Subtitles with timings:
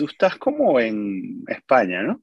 [0.00, 2.22] tú estás como en España, ¿no?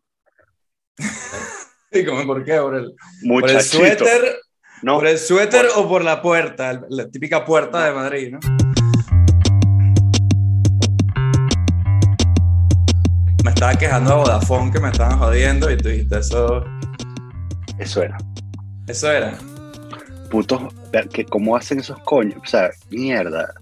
[1.91, 2.57] ¿Y como por qué?
[2.57, 2.95] ¿Por el,
[3.29, 4.39] por el suéter?
[4.81, 6.81] No, ¿Por el suéter o por la puerta?
[6.89, 8.39] La típica puerta de Madrid, ¿no?
[13.43, 16.65] Me estaba quejando de Vodafone que me estaban jodiendo y tú dijiste eso.
[17.77, 18.17] Eso era.
[18.87, 19.37] Eso era.
[20.31, 20.73] Putos,
[21.13, 22.39] que cómo hacen esos coños.
[22.41, 23.53] O sea, mierda.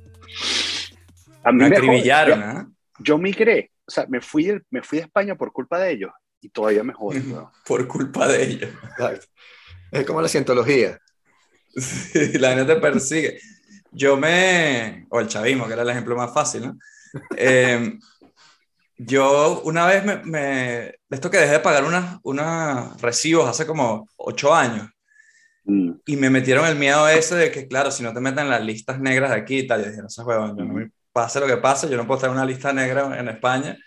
[1.44, 2.66] A mí me, me acribillaron, yo, ¿eh?
[3.00, 6.12] yo migré, o sea, me fui, de, me fui de España por culpa de ellos
[6.42, 7.32] y todavía me joden.
[7.32, 7.52] ¿no?
[7.66, 8.70] por culpa de ellos.
[9.92, 11.00] Es como la cientología.
[11.78, 13.38] Sí, la gente te persigue.
[13.92, 16.78] Yo me, o el chavismo, que era el ejemplo más fácil, ¿no?
[17.36, 18.00] Eh,
[18.98, 24.08] yo una vez me, me, esto que dejé de pagar unos unas recibos hace como
[24.16, 24.90] ocho años,
[25.66, 25.92] mm.
[26.06, 28.64] y me metieron el miedo ese de que, claro, si no te meten en las
[28.64, 31.40] listas negras de aquí y tal, yo dije, no sé, huevón, yo no me pase
[31.40, 33.78] lo que pase, yo no puedo tener una lista negra en España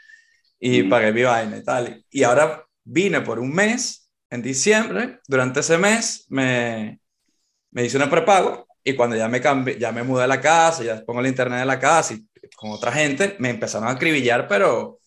[0.59, 0.89] y mm.
[0.89, 2.03] pagué mi vaina y tal.
[2.11, 7.01] Y ahora vine por un mes, en diciembre, durante ese mes me,
[7.71, 10.83] me hice un prepago y cuando ya me cambié, ya me mudé a la casa,
[10.83, 12.27] ya pongo el internet en la casa y
[12.57, 14.99] con otra gente, me empezaron a acribillar, pero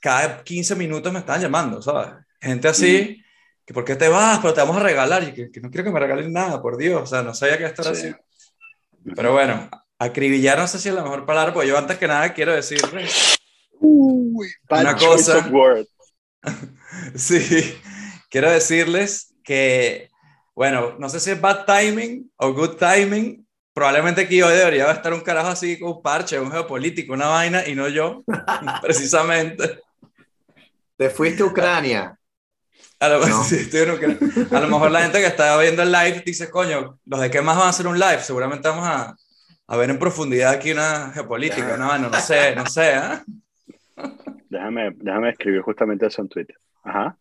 [0.00, 2.14] cada 15 minutos me estaban llamando, ¿sabes?
[2.40, 3.64] Gente así, mm.
[3.64, 4.40] que ¿por qué te vas?
[4.40, 7.00] Pero te vamos a regalar, y que, no quiero que me regalen nada, por Dios,
[7.00, 8.12] o sea, no sabía qué estar así.
[9.14, 9.70] Pero bueno,
[10.04, 12.80] acribillar no sé si es la mejor palabra, porque yo antes que nada quiero decir
[13.80, 15.50] una cosa.
[17.14, 17.78] sí,
[18.30, 20.10] quiero decirles que,
[20.54, 23.46] bueno, no sé si es bad timing o good timing.
[23.74, 27.66] Probablemente aquí hoy debería estar un carajo así con un parche, un geopolítico, una vaina,
[27.66, 28.22] y no yo,
[28.82, 29.80] precisamente.
[30.96, 32.18] Te fuiste a Ucrania.
[33.00, 37.20] A lo, a lo mejor la gente que está viendo el live dice, coño, ¿los
[37.20, 38.22] de qué más van a hacer un live?
[38.22, 39.16] Seguramente vamos a,
[39.72, 42.92] a ver en profundidad aquí una geopolítica, no, no, no sé, no sé.
[42.92, 43.22] ¿eh?
[44.50, 46.58] Déjame, déjame escribir justamente eso en Twitter.
[46.84, 47.16] Ajá.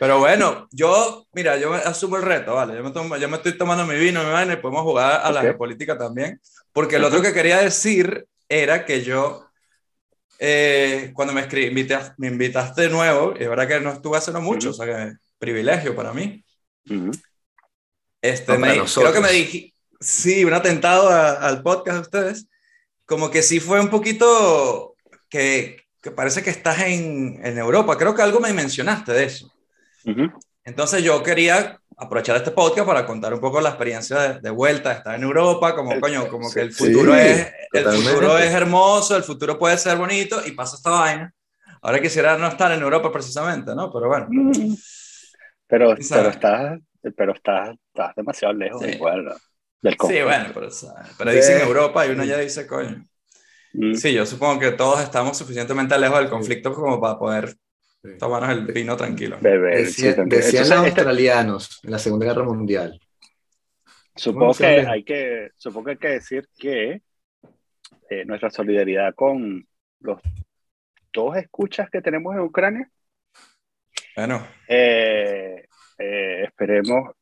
[0.00, 2.74] Pero bueno, yo, mira, yo asumo el reto, ¿vale?
[2.74, 5.30] Yo me, tomo, yo me estoy tomando mi vino, mi vaina, y podemos jugar a
[5.30, 6.40] la geopolítica también.
[6.72, 9.46] Porque lo otro que quería decir era que yo,
[10.40, 11.86] eh, cuando me, escribí,
[12.16, 14.86] me invitaste de nuevo, y es verdad que no estuve hace no mucho, o sea
[14.86, 16.44] que privilegio para mí.
[18.20, 19.71] Este, me, creo que me dije,
[20.02, 22.48] Sí, un atentado al podcast de ustedes.
[23.06, 24.96] Como que sí fue un poquito
[25.28, 27.96] que, que parece que estás en, en, Europa.
[27.96, 29.52] Creo que algo me mencionaste de eso.
[30.64, 34.92] Entonces yo quería aprovechar este podcast para contar un poco la experiencia de, de vuelta,
[34.92, 39.22] estar en Europa, como coño, como que el futuro, es, el futuro es hermoso, el
[39.22, 41.32] futuro puede ser bonito y pasa esta vaina.
[41.80, 43.92] Ahora quisiera no estar en Europa precisamente, ¿no?
[43.92, 44.28] Pero bueno.
[45.68, 46.78] Pero, pero estás,
[47.16, 49.24] pero estás, estás demasiado lejos igual.
[49.24, 49.34] ¿no?
[49.82, 50.68] Sí, bueno, pero,
[51.18, 53.04] pero dicen Europa y uno ya dice, coño.
[53.72, 53.94] Mm.
[53.94, 57.56] Sí, yo supongo que todos estamos suficientemente lejos del conflicto como para poder
[58.18, 59.38] tomarnos el vino tranquilo.
[59.40, 63.00] decían los australianos en la Segunda Guerra Mundial.
[64.14, 67.02] Supongo que, hay que, supongo que hay que decir que
[68.10, 69.66] eh, nuestra solidaridad con
[70.00, 70.20] los
[71.12, 72.90] dos escuchas que tenemos en Ucrania.
[74.14, 74.46] Bueno.
[74.68, 75.66] Eh,
[75.98, 77.12] eh, esperemos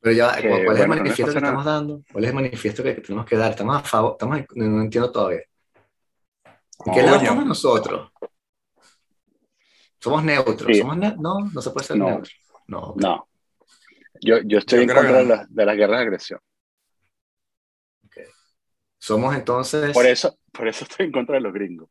[0.00, 0.30] pero ya,
[0.64, 2.02] ¿cuál es el manifiesto que estamos dando?
[2.12, 3.50] ¿Cuál es el manifiesto que tenemos que dar?
[3.50, 5.42] Estamos a favor, estamos, no entiendo todavía.
[6.86, 8.12] ¿En qué lado estamos nosotros?
[10.00, 10.78] ¿Somos neutros?
[10.78, 12.32] ¿Somos no, no se puede ser neutro.
[12.68, 13.28] No, no.
[14.20, 16.40] Yo, yo estoy en contra de, la, de las guerras de agresión.
[18.06, 18.24] Okay.
[18.98, 19.92] Somos entonces...
[19.92, 21.88] Por eso, por eso estoy en contra de los gringos.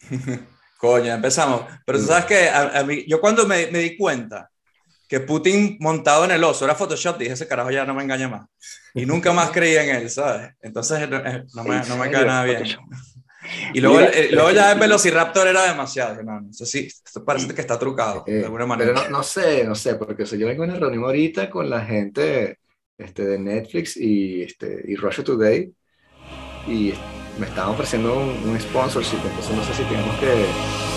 [0.78, 1.64] Coño, empezamos.
[1.84, 4.50] Pero tú sabes que a, mí, yo cuando me, me di cuenta
[5.10, 8.28] que Putin montado en el oso era Photoshop, dije, ese carajo ya no me engaña
[8.28, 8.46] más.
[8.94, 10.52] Y nunca más creí en él, ¿sabes?
[10.62, 12.62] Entonces eh, no me, no me cae nada bien.
[13.74, 16.22] Y luego, eh, luego ya el Velociraptor era demasiado.
[16.22, 18.92] No, no sé si esto parece que está trucado de alguna manera.
[18.94, 21.84] Pero no, no, sé, no sé, porque yo vengo en una reunión ahorita con la
[21.84, 22.60] gente
[22.96, 25.72] este, de Netflix y, este, y Russia Today
[26.68, 26.94] y
[27.36, 30.89] me estaban ofreciendo un, un sponsorship, entonces no sé si tenemos que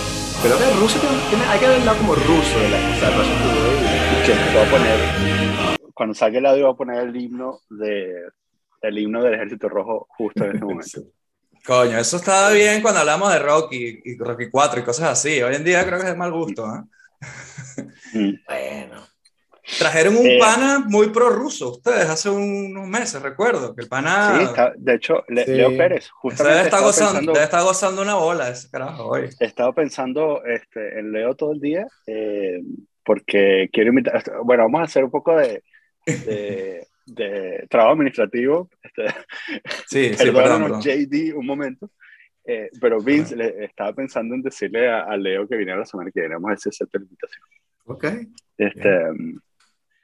[0.43, 4.69] pero de Rusia tiene, hay que verlo como ruso de la o que voy a
[4.69, 4.99] poner,
[5.93, 8.23] cuando salga el audio voy a poner el himno de
[8.81, 11.01] el himno del Ejército Rojo justo en ese momento.
[11.65, 15.41] Coño, eso estaba bien cuando hablamos de Rocky y Rocky 4 y cosas así.
[15.41, 16.81] Hoy en día creo que es de mal gusto, ¿eh?
[18.45, 19.12] Bueno.
[19.77, 24.39] Trajeron un eh, pana muy prorruso ustedes hace unos meses, recuerdo, que el pana...
[24.39, 26.57] Sí, de hecho, Leo Pérez, justamente...
[26.57, 29.29] Debe estar, gozando, debe estar gozando una bola ese carajo hoy.
[29.39, 32.61] He estado pensando este, en Leo todo el día, eh,
[33.03, 34.23] porque quiero invitar...
[34.43, 35.63] Bueno, vamos a hacer un poco de,
[36.05, 38.69] de, de trabajo administrativo.
[38.81, 39.05] Este,
[39.87, 41.89] sí, sí, perdón, JD, un momento.
[42.45, 46.19] Eh, pero Vince, le, estaba pensando en decirle a, Leo que viniera la semana que
[46.19, 47.45] viene, vamos a hacer esa invitación.
[47.85, 48.05] Ok.
[48.57, 48.89] Este,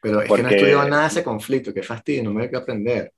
[0.02, 3.12] pero es que no estudió nada ese conflicto, qué fastidio, no me hay que aprender.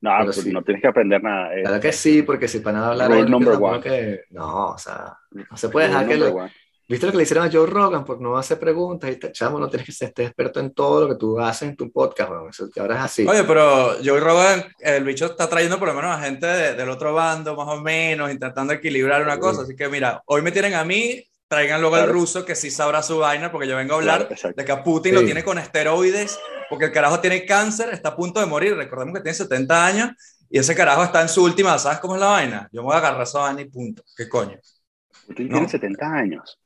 [0.00, 1.56] No, pues no tienes que aprender nada.
[1.56, 1.62] Eh.
[1.62, 3.80] Claro que sí, porque si para nada hablar de number one.
[3.80, 6.48] Que, no, o sea, no se puede dejar que lo,
[6.88, 9.10] ¿Viste lo que le hicieron a Joe Rogan por no hacer preguntas?
[9.10, 11.76] Y te, chamo, no tienes que ser experto en todo lo que tú haces en
[11.76, 13.26] tu podcast, Eso, ahora es así.
[13.26, 17.12] Oye, pero Joe Rogan, el bicho está trayendo por lo menos a gente del otro
[17.12, 19.62] bando, más o menos, intentando equilibrar una cosa.
[19.62, 23.02] Así que mira, hoy me tienen a mí, traigan luego al ruso que sí sabrá
[23.02, 26.38] su vaina, porque yo vengo a hablar de que a Putin lo tiene con esteroides,
[26.68, 28.74] porque el carajo tiene cáncer, está a punto de morir.
[28.74, 30.10] Recordemos que tiene 70 años
[30.50, 32.68] y ese carajo está en su última, ¿sabes cómo es la vaina?
[32.72, 34.02] Yo me voy a agarrar esa vaina y punto.
[34.16, 34.58] ¿Qué coño?
[35.26, 36.60] Putin tiene 70 años.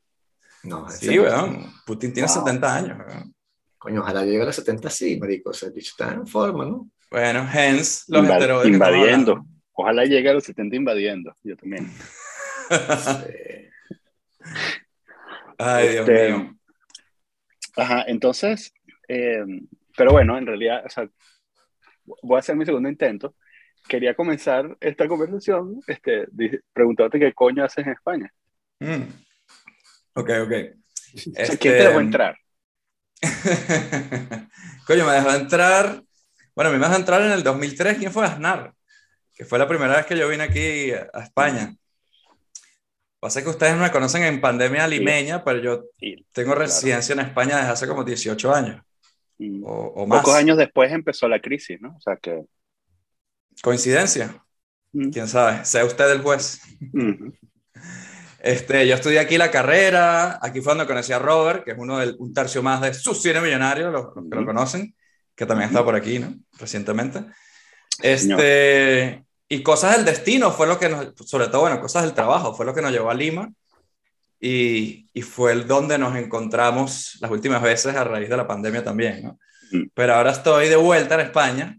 [0.62, 1.72] No, sí, weón.
[1.86, 3.34] Putin tiene 70 años, weón.
[3.78, 5.50] Coño, ojalá llegue a los 70 sí, marico.
[5.50, 6.90] O sea, está en forma, ¿no?
[7.10, 9.44] Bueno, hence los Invad Invadiendo.
[9.72, 11.34] Ojalá llegue a los 70 invadiendo.
[11.42, 11.90] Yo también.
[15.58, 16.56] Ay, Dios este, mío.
[17.76, 18.72] Ajá, entonces,
[19.08, 19.44] eh,
[19.96, 21.08] pero bueno, en realidad, o sea,
[22.22, 23.34] voy a hacer mi segundo intento.
[23.88, 26.26] Quería comenzar esta conversación este,
[26.72, 28.32] preguntándote qué coño haces en España.
[28.78, 29.02] Mm.
[30.14, 30.52] Ok, ok.
[31.34, 32.36] Este, ¿Quién te dejó entrar?
[34.86, 36.04] Coño, me dejó entrar.
[36.54, 37.98] Bueno, me dejó entrar en el 2003.
[37.98, 38.74] ¿Quién fue Aznar?
[39.34, 41.74] Que fue la primera vez que yo vine aquí a España.
[43.20, 45.84] Pasa que ustedes no me conocen en pandemia limeña, pero yo
[46.32, 48.82] tengo residencia en España desde hace como 18 años.
[49.62, 50.20] O, más.
[50.20, 51.94] Pocos años después empezó la crisis, ¿no?
[51.96, 52.44] O sea que.
[53.62, 54.42] ¿Coincidencia?
[54.90, 55.64] ¿Quién sabe?
[55.66, 56.60] Sea usted el juez.
[58.42, 61.98] Este, yo estudié aquí la carrera, aquí fue donde conocí a Robert, que es uno
[61.98, 64.94] del, un tercio más de su cine millonario, los, que lo conocen,
[65.34, 66.34] que también está por aquí, ¿no?
[66.58, 67.22] Recientemente.
[68.02, 72.54] Este, y cosas del destino fue lo que nos, sobre todo, bueno, cosas del trabajo,
[72.54, 73.52] fue lo que nos llevó a Lima
[74.38, 78.84] y, y fue el donde nos encontramos las últimas veces a raíz de la pandemia
[78.84, 79.38] también, ¿no?
[79.92, 81.78] Pero ahora estoy de vuelta en España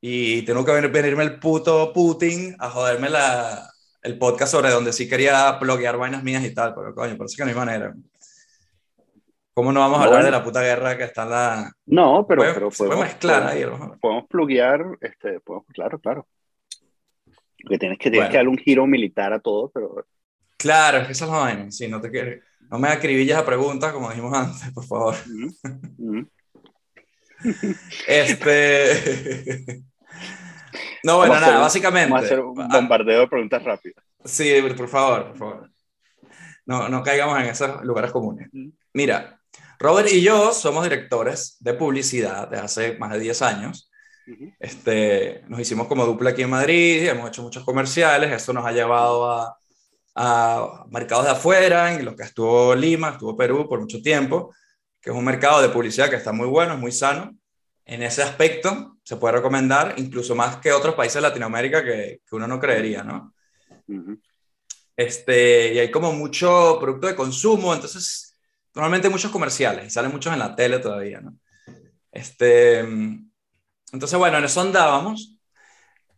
[0.00, 3.68] y tengo que venirme el puto Putin a joderme la,
[4.02, 7.42] el podcast sobre donde sí quería bloquear vainas mías y tal, pero coño, parece que
[7.42, 7.94] no hay manera.
[9.54, 11.72] ¿Cómo no vamos a hablar de la puta guerra que está en la...
[11.86, 13.64] No, pero, pero podemos, mezclar ahí.
[14.00, 16.28] Podemos pluguear, este, podemos, claro, claro.
[17.62, 20.06] Porque tienes que, tienes que darle un giro militar a todo, pero...
[20.56, 21.70] Claro, es que esa es la vaina.
[21.70, 22.42] Sí, no te quieres...
[22.70, 25.14] No me acribilles a preguntas, como dijimos antes, por favor.
[28.06, 29.82] este...
[31.04, 32.10] No, bueno, nada, básicamente.
[32.10, 34.04] Vamos a hacer un bombardeo de preguntas rápidas.
[34.24, 35.70] Sí, por favor, por favor.
[36.64, 38.48] No, no caigamos en esos lugares comunes.
[38.92, 39.40] Mira,
[39.78, 43.90] Robert y yo somos directores de publicidad desde hace más de 10 años.
[44.58, 48.72] Este, nos hicimos como dupla aquí en Madrid, hemos hecho muchos comerciales, eso nos ha
[48.72, 49.58] llevado a,
[50.14, 54.54] a mercados de afuera, en lo que estuvo Lima, estuvo Perú por mucho tiempo,
[55.00, 57.36] que es un mercado de publicidad que está muy bueno, es muy sano,
[57.84, 62.36] en ese aspecto se puede recomendar incluso más que otros países de Latinoamérica que, que
[62.36, 63.34] uno no creería, ¿no?
[64.96, 68.36] este, y hay como mucho producto de consumo, entonces
[68.74, 71.36] normalmente muchos comerciales y salen muchos en la tele todavía, ¿no?
[72.10, 72.84] Este,
[73.92, 75.36] entonces, bueno, en eso andábamos.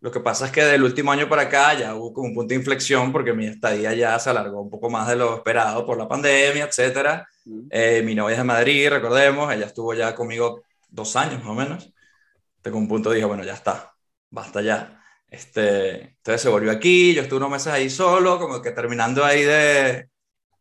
[0.01, 2.51] Lo que pasa es que del último año para acá ya hubo como un punto
[2.51, 5.97] de inflexión porque mi estadía ya se alargó un poco más de lo esperado por
[5.97, 7.25] la pandemia, etc.
[7.71, 11.55] Eh, mi novia es de Madrid, recordemos, ella estuvo ya conmigo dos años más o
[11.55, 11.95] menos,
[12.61, 13.95] tengo un punto dije, bueno, ya está,
[14.31, 15.01] basta ya.
[15.27, 19.43] Este, entonces se volvió aquí, yo estuve unos meses ahí solo, como que terminando ahí
[19.43, 20.11] de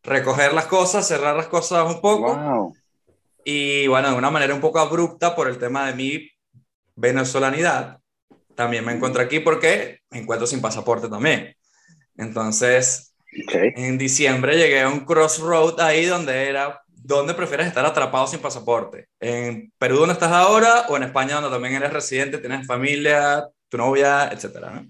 [0.03, 2.73] recoger las cosas, cerrar las cosas un poco.
[3.43, 6.29] Y bueno, de una manera un poco abrupta por el tema de mi
[6.95, 7.99] venezolanidad,
[8.55, 11.55] también me encuentro aquí porque me encuentro sin pasaporte también.
[12.17, 13.15] Entonces,
[13.49, 19.07] en diciembre llegué a un crossroad ahí donde era ¿dónde prefieres estar atrapado sin pasaporte?
[19.19, 23.77] ¿En Perú donde estás ahora o en España donde también eres residente, tienes familia, tu
[23.77, 24.71] novia, etcétera?
[24.71, 24.87] ¿no?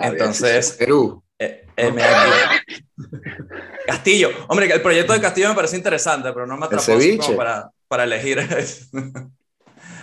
[0.00, 1.22] Entonces, Perú.
[1.38, 1.94] Eh, eh,
[3.86, 4.30] Castillo.
[4.48, 8.04] Hombre, el proyecto de Castillo me parece interesante, pero no me atrapó como para, para
[8.04, 8.38] elegir.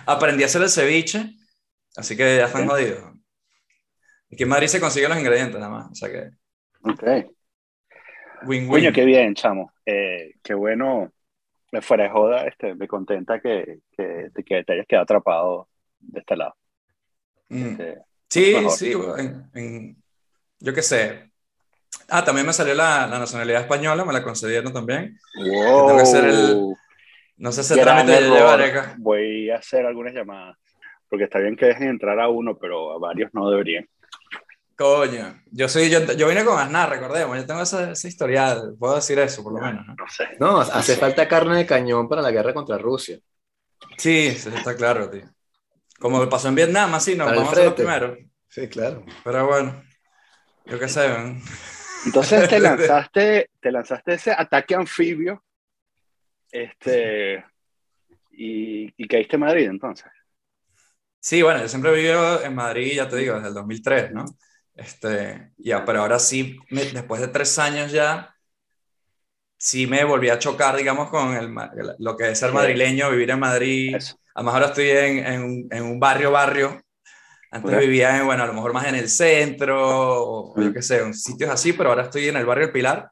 [0.08, 1.34] Aprendí a hacer el ceviche,
[1.96, 3.04] así que ya están jodidos.
[4.32, 6.30] Aquí en Madrid se consiguen los ingredientes nada más, o sea que...
[6.82, 7.02] Ok.
[8.46, 8.92] Win -win.
[8.94, 9.72] qué bien, chamo.
[9.84, 11.12] Eh, qué bueno
[11.82, 16.36] fuera de joda, este, me contenta que, que, que te hayas quedado atrapado de este
[16.36, 16.54] lado.
[17.48, 17.66] Mm.
[17.66, 17.98] Este,
[18.28, 18.92] sí, sí,
[20.60, 21.30] yo qué sé.
[22.08, 25.18] Ah, también me salió la, la, nacionalidad española, me la concedieron también.
[25.36, 25.86] Wow.
[25.86, 26.74] Tengo que hacer el,
[27.38, 28.94] no sé si trámite de llevar acá.
[28.98, 30.56] Voy a hacer algunas llamadas,
[31.08, 33.88] porque está bien que dejen entrar a uno, pero a varios no deberían.
[34.76, 38.94] Coño, yo soy, yo, yo vine con Aznar, recordemos, yo tengo esa, esa historial, puedo
[38.94, 39.94] decir eso por lo menos, ¿no?
[39.94, 40.28] No sé.
[40.38, 43.18] No, hace falta carne de cañón para la guerra contra Rusia.
[43.96, 45.24] Sí, sí, está claro, tío.
[45.98, 47.82] Como pasó en Vietnam, así, nos vamos a ser los frente.
[47.82, 48.18] primeros.
[48.48, 49.04] Sí, claro.
[49.24, 49.82] Pero bueno,
[50.64, 51.06] yo qué sé.
[52.06, 55.42] Entonces te lanzaste, te lanzaste ese ataque anfibio,
[56.52, 57.44] este,
[58.32, 60.06] y, y caíste en Madrid entonces.
[61.20, 64.24] Sí, bueno, yo siempre he vivido en Madrid, ya te digo, desde el 2003, ¿no?
[64.74, 68.34] Este, ya, pero ahora sí, me- después de tres años ya,
[69.56, 71.54] sí me volví a chocar, digamos, con el,
[71.98, 73.96] lo que es ser madrileño, vivir en Madrid.
[73.96, 74.18] Eso.
[74.34, 76.80] Además, ahora estoy en, en, un- en un barrio, barrio.
[77.50, 81.00] Antes vivía, en, bueno, a lo mejor más en el centro, o yo qué sé,
[81.02, 83.10] en sitios así, pero ahora estoy en el barrio El Pilar,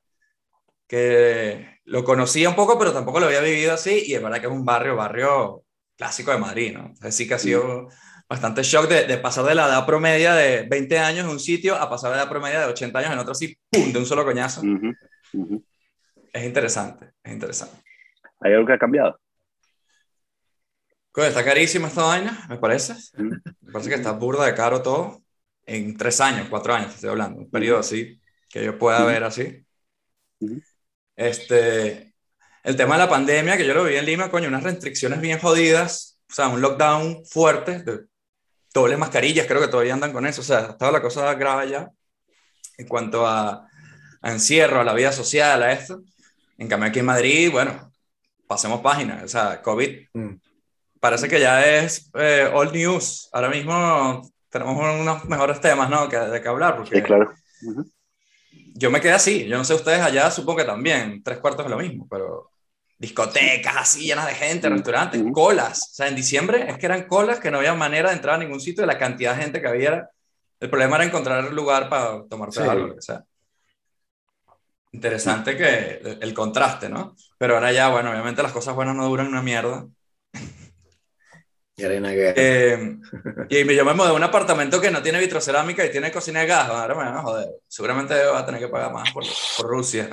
[0.89, 4.47] que lo conocía un poco, pero tampoco lo había vivido así, y es verdad que
[4.47, 5.65] es un barrio, barrio
[5.97, 6.87] clásico de Madrid, ¿no?
[6.87, 7.89] Entonces sí que ha sido
[8.29, 11.77] bastante shock de, de pasar de la edad promedia de 20 años en un sitio
[11.77, 14.07] a pasar de la edad promedia de 80 años en otro, así, ¡pum!, de un
[14.07, 14.63] solo coñazo.
[16.33, 17.77] Es interesante, es interesante.
[18.41, 19.19] ¿Hay algo que ha cambiado?
[21.13, 22.95] Coño, está carísima esta vaina, me parece.
[23.17, 25.23] Me parece que está burda de caro todo.
[25.65, 27.41] En tres años, cuatro años, te estoy hablando.
[27.41, 29.65] Un periodo así, que yo pueda ver así.
[30.41, 30.61] Ujú.
[31.17, 32.13] Este,
[32.63, 35.39] el tema de la pandemia, que yo lo vi en Lima, coño, unas restricciones bien
[35.39, 36.19] jodidas.
[36.31, 38.01] O sea, un lockdown fuerte, de
[38.75, 40.41] dobles mascarillas, creo que todavía andan con eso.
[40.41, 41.91] O sea, estaba la cosa grave ya
[42.79, 43.67] en cuanto a,
[44.21, 46.03] a encierro, a la vida social, a esto.
[46.59, 47.93] En cambio, aquí en Madrid, bueno,
[48.47, 49.23] pasemos página.
[49.25, 50.35] O sea, COVID Mm.
[51.01, 53.29] parece que ya es eh, all news.
[53.33, 56.09] Ahora mismo tenemos unos mejores temas, ¿no?
[56.09, 57.33] Que, de que hablar, porque Sí, claro.
[57.63, 57.91] Ujú.
[58.79, 59.47] Yo me quedé así.
[59.47, 62.51] Yo no sé ustedes allá, supongo que también, tres cuartos es lo mismo, pero
[62.99, 65.91] discotecas así llenas de gente, restaurantes, colas.
[65.93, 68.39] O sea, en diciembre es que eran colas que no había manera de entrar a
[68.39, 70.09] ningún sitio de la cantidad de gente que había.
[70.61, 72.69] El problema era encontrar lugar para tomarte Sí.
[72.71, 73.25] algo, que sea.
[74.93, 75.69] Interesante que
[76.03, 77.15] el, el contraste, ¿no?
[77.39, 79.87] Pero ahora ya, bueno, obviamente las cosas buenas no duran una mierda.
[81.79, 82.35] Y ahora hay una guerra.
[82.37, 82.99] Eh,
[83.51, 86.41] y me- yo me mudé a un apartamento que no tiene vitrocerámica y tiene cocina
[86.41, 86.69] de gas.
[86.71, 87.49] Ahora me van a joder.
[87.69, 89.25] Seguramente va a tener que pagar más por,
[89.59, 90.09] por Rusia.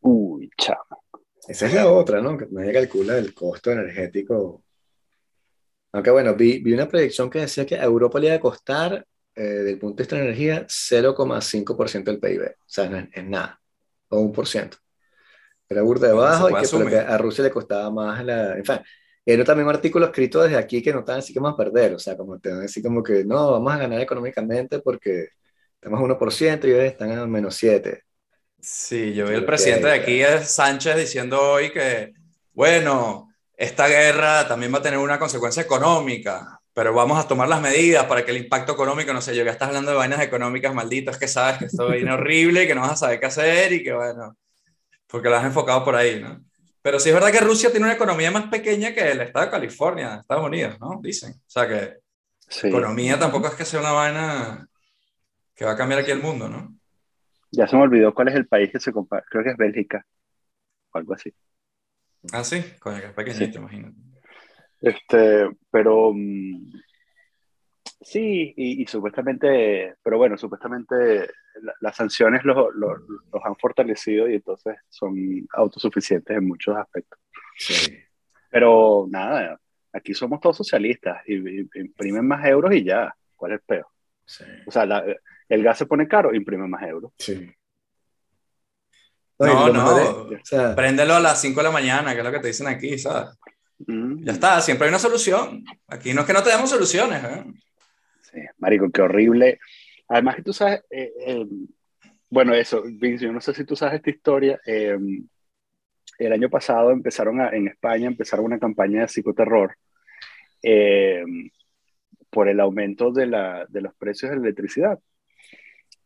[0.00, 1.04] Uy, chamo.
[1.46, 2.38] Esa es la otra, ¿no?
[2.38, 4.62] Que nadie calcula el costo energético.
[5.92, 9.06] Aunque bueno, vi, vi una predicción que decía que a Europa le iba a costar,
[9.34, 12.42] eh, desde el punto de vista de energía, 0,5% del PIB.
[12.58, 13.60] O sea, no es, es nada,
[14.08, 14.78] o un por ciento.
[15.68, 18.24] Era burda de Bueno, se bajo y que, pero que a Rusia le costaba más
[18.24, 18.56] la...
[18.56, 18.80] En fin,
[19.26, 21.94] era también un artículo escrito desde aquí que no estaban así que vamos a perder.
[21.94, 25.28] O sea, como te van a decir como que no, vamos a ganar económicamente porque
[25.74, 28.04] estamos a 1% y ellos están a menos 7%.
[28.60, 32.14] Sí, yo vi el Ok, presidente de aquí, es Sánchez, diciendo hoy que,
[32.52, 37.60] bueno, esta guerra también va a tener una consecuencia económica, pero vamos a tomar las
[37.60, 40.74] medidas para que el impacto económico, no sé, yo ya estás hablando de vainas económicas
[40.74, 43.72] malditas que sabes que esto viene horrible y que no vas a saber qué hacer
[43.74, 44.34] y que, bueno,
[45.08, 46.44] porque lo has enfocado por ahí, ¿no?
[46.84, 49.50] Pero sí es verdad que Rusia tiene una economía más pequeña que el estado de
[49.50, 51.00] California, Estados Unidos, ¿no?
[51.02, 51.32] Dicen.
[51.32, 51.94] O sea que
[52.46, 52.68] Sí.
[52.68, 54.68] economía tampoco es que sea una vaina
[55.54, 56.76] que va a cambiar aquí el mundo, ¿no?
[57.50, 59.24] Ya se me olvidó cuál es el país que se compara.
[59.30, 60.04] Creo que es Bélgica.
[60.92, 61.32] O algo así.
[62.34, 63.96] Ah, sí, coño, que es pequeñito, imagínate.
[64.82, 66.70] Este, pero mm,
[68.04, 70.94] sí, y, y supuestamente, pero bueno, supuestamente
[71.62, 72.98] la- las sanciones los, los,
[73.32, 75.14] los han fortalecido y entonces son
[75.52, 77.18] autosuficientes en muchos aspectos.
[77.56, 77.96] Sí.
[78.50, 79.58] Pero nada,
[79.92, 83.14] aquí somos todos socialistas y, y- imprimen más euros y ya.
[83.36, 83.86] ¿Cuál es el peor?
[84.24, 84.44] Sí.
[84.66, 85.04] O sea, la-
[85.48, 87.12] el gas se pone caro, imprime más euros.
[87.18, 87.50] Sí.
[89.38, 89.86] No, no.
[89.96, 92.68] o sea, Préndelo a las 5 de la mañana, que es lo que te dicen
[92.68, 93.30] aquí, ¿sabes?
[93.86, 95.64] Mm, Ya está, siempre hay una solución.
[95.88, 97.44] Aquí no es que no tenemos soluciones, ¿eh?
[98.34, 99.58] Sí, marico, qué horrible.
[100.08, 101.46] Además que tú sabes, eh, eh,
[102.28, 104.60] bueno, eso, Vince, yo no sé si tú sabes esta historia.
[104.66, 104.98] eh,
[106.18, 109.76] el año pasado empezaron en España, empezaron una campaña de psicoterror
[110.62, 111.24] eh,
[112.30, 114.98] por el aumento de, la, de los precios de electricidad.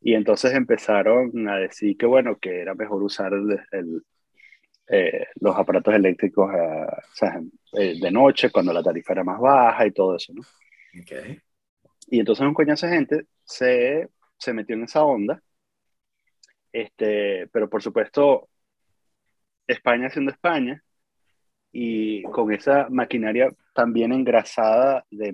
[0.00, 3.32] Y entonces empezaron a decir que, bueno, que era mejor usar
[4.88, 7.40] eh, los aparatos eléctricos ah,
[7.72, 10.42] eh, de noche, cuando la tarifa era más baja y todo eso, ¿no?
[11.00, 11.42] ok.
[12.10, 15.42] Y entonces un coñazo de gente se, se metió en esa onda.
[16.72, 18.48] Este, pero por supuesto,
[19.66, 20.82] España siendo España
[21.72, 25.32] y con esa maquinaria también engrasada de,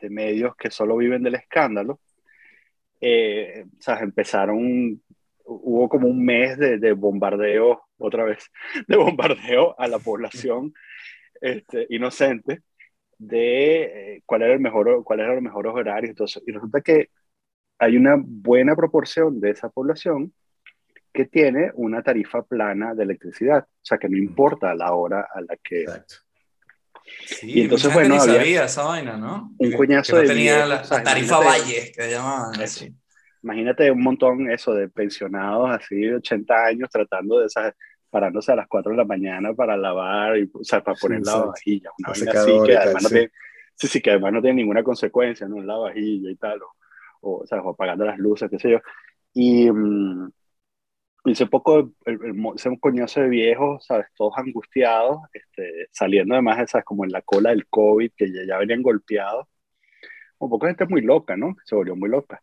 [0.00, 2.00] de medios que solo viven del escándalo,
[3.00, 3.64] eh,
[4.00, 5.00] empezaron,
[5.44, 8.50] hubo como un mes de, de bombardeo, otra vez,
[8.88, 10.74] de bombardeo a la población
[11.40, 12.62] este, inocente
[13.18, 16.10] de eh, cuál era el mejor, cuál era los mejores horarios.
[16.10, 17.10] Entonces, y resulta que
[17.78, 20.32] hay una buena proporción de esa población
[21.12, 25.40] que tiene una tarifa plana de electricidad, o sea que no importa la hora a
[25.40, 25.82] la que...
[25.82, 26.16] Exacto.
[27.24, 29.54] Sí, y entonces, bueno, había sabía esa vaina, ¿no?
[29.56, 32.94] Un cuñazo que no tenía la, tarifa Valle, que llamaban así.
[33.42, 37.72] Imagínate un montón eso de pensionados así de 80 años tratando de esas
[38.10, 41.36] parándose a las 4 de la mañana para lavar, y, o sea, para poner la
[41.36, 43.30] vajilla, una vaina así que además, no tiene,
[43.74, 45.60] sí, sí, que además no tiene ninguna consecuencia, ¿no?
[45.62, 46.72] La vajilla y tal, o,
[47.20, 48.78] o, sea, o apagando las luces, qué sé yo.
[49.34, 50.30] Y, um,
[51.24, 54.06] hice poco, el, el, un coñazo de viejos, ¿sabes?
[54.16, 56.84] Todos angustiados, este, saliendo además, ¿sabes?
[56.84, 59.46] Como en la cola del COVID, que ya, ya venían golpeados.
[60.38, 61.56] Un poco de gente muy loca, ¿no?
[61.64, 62.42] Se volvió muy loca.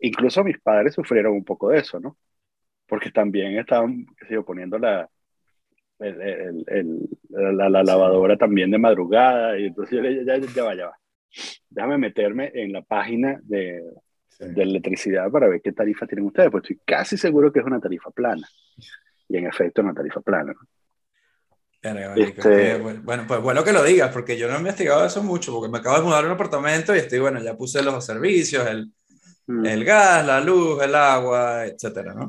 [0.00, 2.16] Incluso mis padres sufrieron un poco de eso, ¿no?
[2.92, 5.08] Porque también estaban, qué sé yo, poniendo la,
[5.98, 10.62] el, el, la, la, lavadora también de madrugada, y entonces yo le dije, ya, ya
[10.62, 10.98] va, ya va.
[11.70, 13.82] Déjame meterme en la página de,
[14.40, 17.80] de electricidad para ver qué tarifa tienen ustedes, pues estoy casi seguro que es una
[17.80, 18.46] tarifa plana.
[19.26, 20.52] Y en efecto una tarifa plana.
[22.14, 22.76] Este...
[22.76, 25.78] Bueno, pues bueno que lo digas, porque yo no he investigado eso mucho, porque me
[25.78, 28.92] acabo de mudar a un apartamento y estoy, bueno, ya puse los servicios, el,
[29.46, 29.64] mm.
[29.64, 32.28] el gas, la luz, el agua, etcétera, ¿no?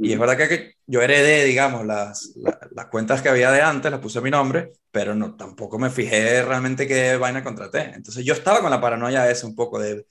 [0.00, 2.32] Y es verdad que, yo heredé, digamos, las,
[2.72, 5.90] las, cuentas que había de antes, las puse a mi nombre, pero no, tampoco me
[5.90, 7.92] fijé realmente qué vaina contraté.
[7.94, 10.06] Entonces yo estaba con la paranoia esa un poco de,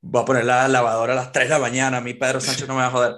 [0.00, 2.66] voy a poner la lavadora a las 3 de la mañana, a mí Pedro Sánchez
[2.66, 3.16] no me va a joder.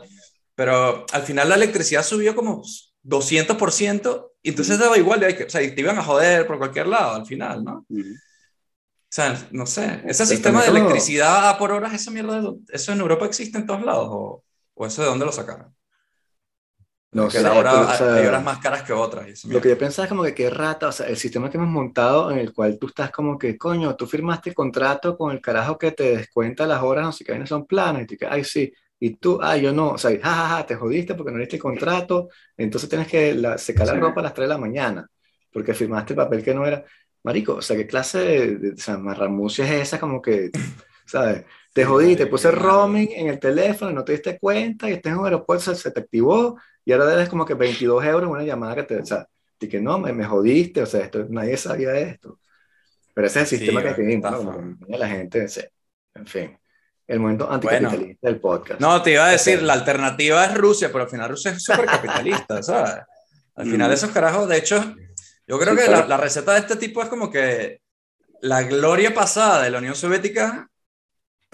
[0.54, 2.62] Pero al final la electricidad subió como
[3.04, 7.26] 200%, y entonces daba igual, o sea, te iban a joder por cualquier lado al
[7.26, 7.86] final, ¿no?
[7.88, 13.26] O sea, no sé, ese sistema de electricidad por horas, esa mierda, ¿eso en Europa
[13.26, 14.08] existe en todos lados?
[14.10, 15.74] ¿O, o eso de dónde lo sacaron?
[17.14, 19.44] No sé, hora, hay horas más caras que otras.
[19.44, 21.70] Lo que yo pensaba es como que qué rata, o sea, el sistema que hemos
[21.70, 25.40] montado en el cual tú estás como que, coño, tú firmaste el contrato con el
[25.40, 28.42] carajo que te descuenta las horas, no sé qué, son planes, y tú que, ay,
[28.42, 31.62] sí, y tú, ay, yo no, o sea, jajaja, te jodiste porque no diste el
[31.62, 35.08] contrato, entonces tienes que la, secar la ropa a las 3 de la mañana,
[35.52, 36.84] porque firmaste el papel que no era.
[37.22, 40.00] Marico, o sea, ¿qué clase de, de o sea, marramucia es esa?
[40.00, 40.50] Como que,
[41.06, 41.44] ¿sabes?
[41.72, 45.24] Te jodiste, puse roaming en el teléfono, no te diste cuenta, y estás en un
[45.26, 48.96] aeropuerto, se te activó, y ahora debes como que 22 euros una llamada que te,
[48.98, 49.26] o sea,
[49.58, 52.38] que no, me, me, jodiste, o sea, esto, nadie sabía esto.
[53.14, 54.20] Pero ese es el sistema que tiene
[54.88, 55.46] la gente,
[56.14, 56.58] en fin,
[57.06, 58.80] el momento anticapitalista del podcast.
[58.80, 61.86] No, te iba a decir, la alternativa es Rusia, pero al final Rusia es súper
[61.86, 63.04] capitalista, ¿sabes?
[63.54, 64.96] Al final esos carajos, de hecho,
[65.46, 67.80] yo creo que la, la receta de este tipo es como que
[68.40, 70.68] la gloria pasada de la Unión Soviética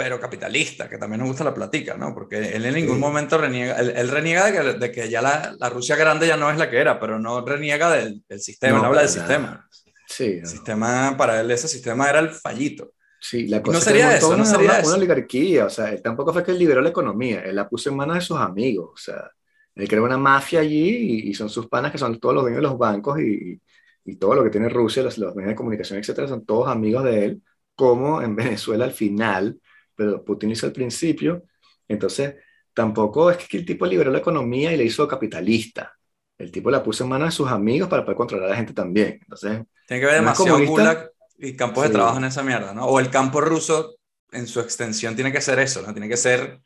[0.03, 2.15] pero capitalista, que también nos gusta la platica, ¿no?
[2.15, 5.69] Porque él en ningún momento reniega, él, reniega de que, de que ya la, la,
[5.69, 8.87] Rusia grande ya no es la que era, pero no reniega del, del sistema, no,
[8.87, 9.69] habla del sistema.
[10.07, 10.39] Sí.
[10.41, 12.95] El sistema, para él ese sistema era el fallito.
[13.21, 16.33] Sí, la cosa no sería eso, no sería una, una, oligarquía, o sea, él tampoco
[16.33, 18.97] fue que él liberó la economía, él la puso en manos de sus amigos, o
[18.97, 19.31] sea,
[19.75, 22.69] él creó una mafia allí y, son sus panas que son todos los dueños de
[22.69, 23.61] los bancos y,
[24.07, 27.05] y todo lo que tiene Rusia, los, los medios de comunicación, etcétera, son todos amigos
[27.05, 27.43] de él,
[27.75, 29.61] como en Venezuela al final
[30.01, 31.45] pero Putin hizo al principio,
[31.87, 32.37] entonces
[32.73, 35.95] tampoco es que el tipo liberó la economía y le hizo capitalista.
[36.39, 38.73] El tipo la puso en manos de sus amigos para poder controlar a la gente
[38.73, 39.19] también.
[39.21, 42.87] Entonces, tiene que haber demasiado gulag y campos de trabajo en esa mierda, ¿no?
[42.87, 43.97] O el campo ruso
[44.33, 45.93] en su extensión tiene que ser eso, ¿no?
[45.93, 46.63] Tiene que ser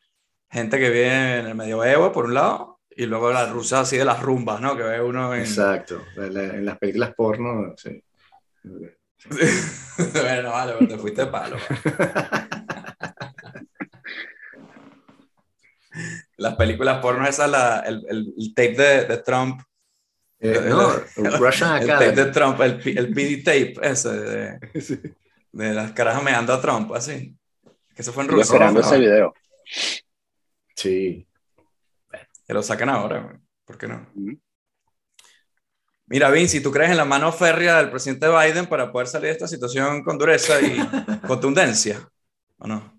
[0.49, 4.05] gente que vive en el medioevo, por un lado, y luego la rusa así de
[4.05, 4.77] las rumbas, ¿no?
[4.77, 5.41] Que ve uno en...
[5.41, 8.01] Exacto, en las películas porno, sí.
[10.23, 11.57] bueno, vale, pues te fuiste palo.
[16.45, 19.63] Las películas porno, esa la, el, el, tape de, de Trump.
[20.39, 24.59] Eh, no, el, Russian el tape de Trump, el, el PD tape ese de,
[25.53, 27.35] de las caras meando a Trump, así.
[27.95, 28.43] Que eso fue en Rusia.
[28.43, 29.33] esperando ese video.
[30.77, 31.27] Sí.
[32.47, 34.07] Que lo sacan ahora, ¿por qué no?
[36.05, 39.33] Mira, Vinci, ¿tú crees en la mano férrea del presidente Biden para poder salir de
[39.33, 40.77] esta situación con dureza y
[41.27, 42.07] contundencia?
[42.59, 42.94] ¿O no?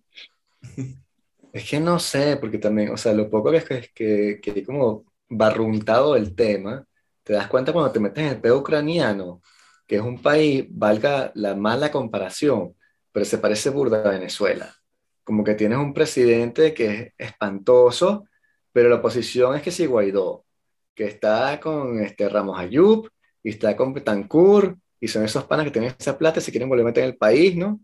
[1.56, 5.06] Es que no sé, porque también, o sea, lo poco que es que, que, como
[5.30, 6.86] barruntado el tema,
[7.24, 9.42] te das cuenta cuando te metes en el pedo ucraniano,
[9.88, 12.76] que es un país, valga la mala comparación,
[13.14, 14.76] pero se parece burda a Venezuela.
[15.24, 18.26] Como que tienes un presidente que es espantoso,
[18.74, 20.46] pero la oposición es que sí Guaidó,
[20.94, 23.10] que está con este Ramos Ayub
[23.42, 26.68] y está con Betancourt, y son esos panas que tienen esa plata y se quieren
[26.68, 27.80] volver a meter en el país, ¿no?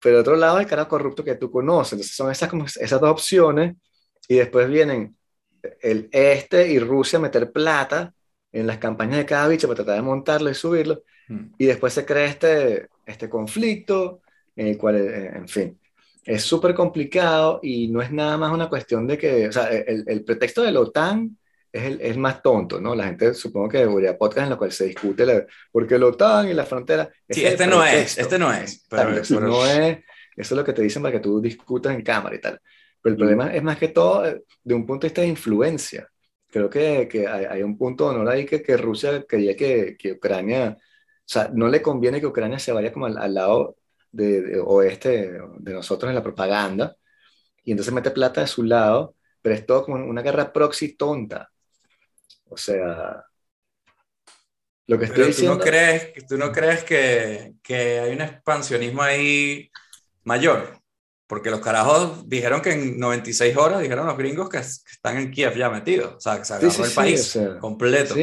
[0.00, 1.94] Pero de otro lado el cara corrupto que tú conoces.
[1.94, 3.76] Entonces son esas, como esas dos opciones
[4.28, 5.16] y después vienen
[5.80, 8.14] el este y Rusia a meter plata
[8.52, 11.02] en las campañas de cada bicho para tratar de montarlo y subirlo.
[11.28, 11.52] Hmm.
[11.58, 14.22] Y después se crea este, este conflicto
[14.56, 15.78] en el cual, eh, en fin.
[16.24, 20.04] es súper complicado y no es nada más una cuestión de que, o sea, el,
[20.06, 21.36] el pretexto de la OTAN
[21.72, 22.94] es el, es más tonto, ¿no?
[22.94, 26.48] La gente supongo que debería podcast en los cuales se discute la, porque la OTAN
[26.48, 27.10] y la frontera.
[27.28, 28.86] Sí, este no es, este no es.
[28.88, 29.98] Pero, eso no es,
[30.36, 32.60] eso es lo que te dicen para que tú discutas en cámara y tal.
[33.00, 36.08] Pero el problema es más que todo eh, de un punto de vista de influencia.
[36.50, 39.96] Creo que, que hay, hay, un punto de honor ahí que, que Rusia quería que,
[39.98, 43.76] que, Ucrania, o sea, no le conviene que Ucrania se vaya como al, al lado
[44.10, 46.96] de, de, oeste de nosotros en la propaganda,
[47.64, 51.50] y entonces mete plata de su lado, pero es todo como una guerra proxy tonta.
[52.48, 53.24] O sea,
[54.86, 55.52] lo que estoy pero diciendo...
[55.52, 59.70] ¿tú no crees, ¿Tú no crees que, que hay un expansionismo ahí
[60.24, 60.78] mayor?
[61.26, 65.56] Porque los carajos dijeron que en 96 horas, dijeron los gringos que, están en Kiev
[65.56, 66.14] ya metidos.
[66.14, 68.14] O sea, que se agarró sí, sí, el país sí, o sea, completo.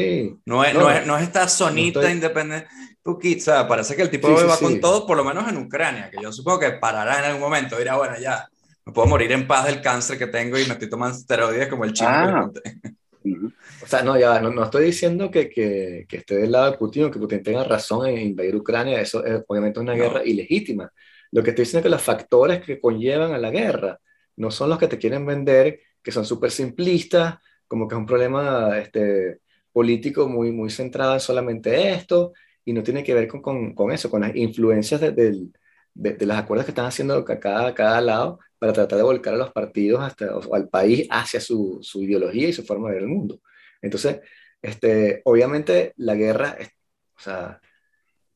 [0.44, 2.14] No es, no, no, es, no, es, esta zonita estoy...
[2.14, 2.68] independiente.
[3.04, 6.20] O sea, parece que el tipo va con todo, por lo menos en Ucrania, que
[6.20, 7.78] yo supongo que parará en algún momento.
[7.78, 8.48] Dirá, bueno, ya,
[8.84, 11.84] me puedo morir en paz del cáncer que tengo y me estoy tomando esteroides como
[11.84, 12.50] el chico ah.
[12.52, 12.90] que
[13.82, 16.78] O sea, no, ya, no, no estoy diciendo que, que, que, esté del lado de
[16.78, 19.00] Putin o que Putin tenga razón en invadir Ucrania.
[19.00, 20.92] Eso es obviamente una guerra ilegítima.
[21.32, 23.98] Lo que estoy diciendo es que los factores que conllevan a la guerra
[24.36, 27.36] no son los que te quieren vender, que son súper simplistas,
[27.66, 29.40] como que es un problema este,
[29.72, 32.32] político muy, muy centrado en solamente esto,
[32.64, 35.48] y no tiene que ver con, con, con eso, con las influencias de, de,
[35.94, 39.38] de, de, los acuerdos que están haciendo cada, cada lado para tratar de volcar a
[39.38, 43.02] los partidos hasta, o al país hacia su, su, ideología y su forma de ver
[43.04, 43.40] el mundo.
[43.82, 44.20] Entonces,
[44.62, 46.68] este, obviamente la guerra es,
[47.16, 47.60] o sea,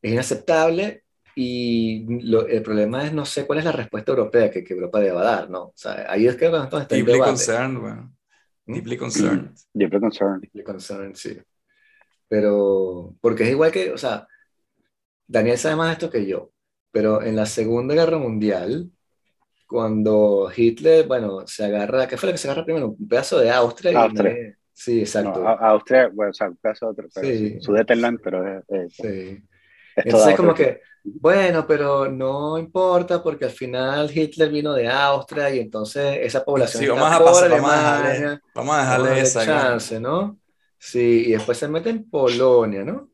[0.02, 1.04] es inaceptable
[1.34, 5.00] y lo, el problema es, no sé cuál es la respuesta europea que, que Europa
[5.00, 5.64] deba dar, ¿no?
[5.64, 8.16] O sea, ahí es que nosotros estamos Deeply concerned, bueno.
[8.66, 8.74] ¿Mm?
[8.74, 9.50] Deeply concerned.
[9.72, 10.40] Deeply concerned.
[10.42, 11.40] Deeply concerned, sí.
[12.28, 14.26] Pero, porque es igual que, o sea,
[15.26, 16.52] Daniel sabe más de esto que yo,
[16.90, 18.90] pero en la Segunda Guerra Mundial,
[19.70, 22.88] cuando Hitler, bueno, se agarra, ¿qué fue lo que se agarra primero?
[22.88, 24.02] Un pedazo de Austria.
[24.02, 24.32] Austria.
[24.32, 25.40] Y, sí, exacto.
[25.40, 27.60] No, Austria, bueno, o sea, un pedazo de otro, pero sí.
[27.60, 29.38] Sudetenland, pero es, es, sí.
[29.94, 35.60] Entonces, como que, bueno, pero no importa porque al final Hitler vino de Austria y
[35.60, 36.82] entonces esa población.
[36.82, 40.36] Sí, vamos a, pasar, vamos, a dejarle, vamos a dejarle, vamos a esa chance, ¿no?
[40.78, 43.08] Sí, y después se mete en Polonia, ¿no?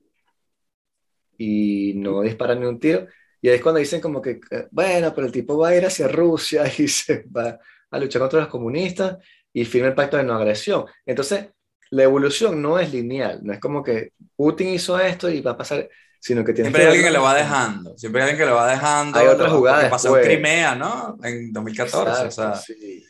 [1.37, 3.07] Y no disparan ni un tiro.
[3.47, 4.41] Y ahí es cuando dicen como que,
[4.73, 7.57] bueno, pero el tipo va a ir hacia Rusia y se va
[7.93, 9.19] a luchar contra los comunistas
[9.53, 10.85] y firma el pacto de no agresión.
[11.05, 11.47] Entonces,
[11.91, 15.57] la evolución no es lineal, no es como que Putin hizo esto y va a
[15.57, 18.51] pasar, sino que tiene Siempre hay alguien que lo va dejando, siempre hay alguien que
[18.51, 19.17] lo va dejando.
[19.17, 19.85] Hay otras jugadas.
[19.85, 21.17] Que pasó en Crimea, ¿no?
[21.23, 23.07] En 2014, Exacto, o sea, sí.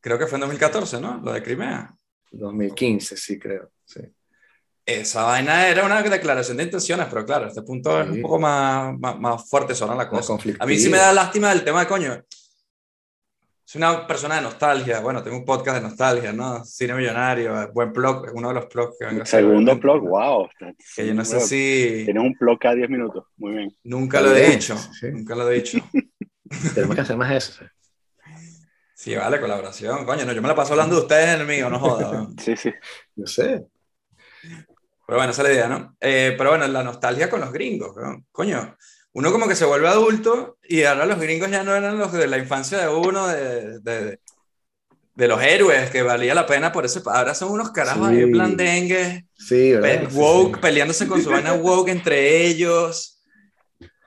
[0.00, 1.20] creo que fue en 2014, ¿no?
[1.24, 1.92] Lo de Crimea.
[2.30, 3.72] 2015, sí, creo.
[3.84, 4.02] Sí.
[4.84, 8.08] Esa vaina era una declaración de intenciones, pero claro, este punto sí.
[8.08, 10.34] es un poco más, más, más fuerte suena la cosa.
[10.58, 12.22] A mí sí me da lástima del tema de coño.
[13.72, 15.00] Soy una persona de nostalgia.
[15.00, 16.62] Bueno, tengo un podcast de nostalgia, ¿no?
[16.64, 20.48] Cine Millonario, buen blog, uno de los blogs que vengo Segundo blog, wow.
[20.94, 22.02] Que yo no sé si.
[22.04, 23.74] Tienes un blog cada 10 minutos, muy bien.
[23.84, 25.10] Nunca lo he dicho, sí.
[25.10, 25.78] nunca lo he dicho.
[26.74, 27.64] Tenemos que hacer más eso.
[28.94, 30.04] Sí, vale, colaboración.
[30.04, 32.28] Coño, no, yo me la paso hablando de ustedes en el mío, no jodas.
[32.38, 32.70] sí, sí.
[33.16, 33.64] Yo sé.
[35.12, 35.94] Pero bueno, esa es la idea, ¿no?
[36.00, 38.24] Eh, pero bueno, la nostalgia con los gringos, ¿no?
[38.32, 38.78] Coño,
[39.12, 42.26] uno como que se vuelve adulto y ahora los gringos ya no eran los de
[42.26, 44.20] la infancia de uno, de, de,
[45.14, 47.02] de los héroes, que valía la pena por eso.
[47.10, 48.14] Ahora son unos carajos sí.
[48.14, 50.60] ahí blandengues, sí, pe woke, sí.
[50.62, 53.22] peleándose con su vaina woke entre ellos,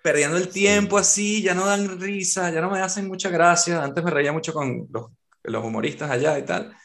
[0.02, 3.84] perdiendo el tiempo así, ya no dan risa, ya no me hacen mucha gracia.
[3.84, 5.12] Antes me reía mucho con los,
[5.44, 6.76] los humoristas allá y tal.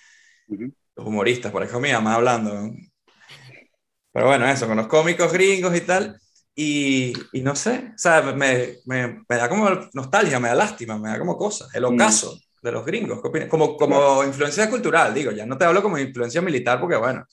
[0.46, 0.74] Uh -huh.
[0.94, 2.70] Los humoristas, por ejemplo, mi mamá hablando.
[4.12, 6.20] Pero bueno, eso, con los cómicos gringos y tal.
[6.54, 10.98] Y, y no sé, o sea, me, me, me, da como nostalgia, me da lástima,
[10.98, 11.72] me da como cosas.
[11.74, 12.66] El ocaso mm.
[12.66, 16.80] de los gringos, Como, como influencia cultural, digo, ya no te hablo como influencia militar
[16.80, 17.24] porque, bueno,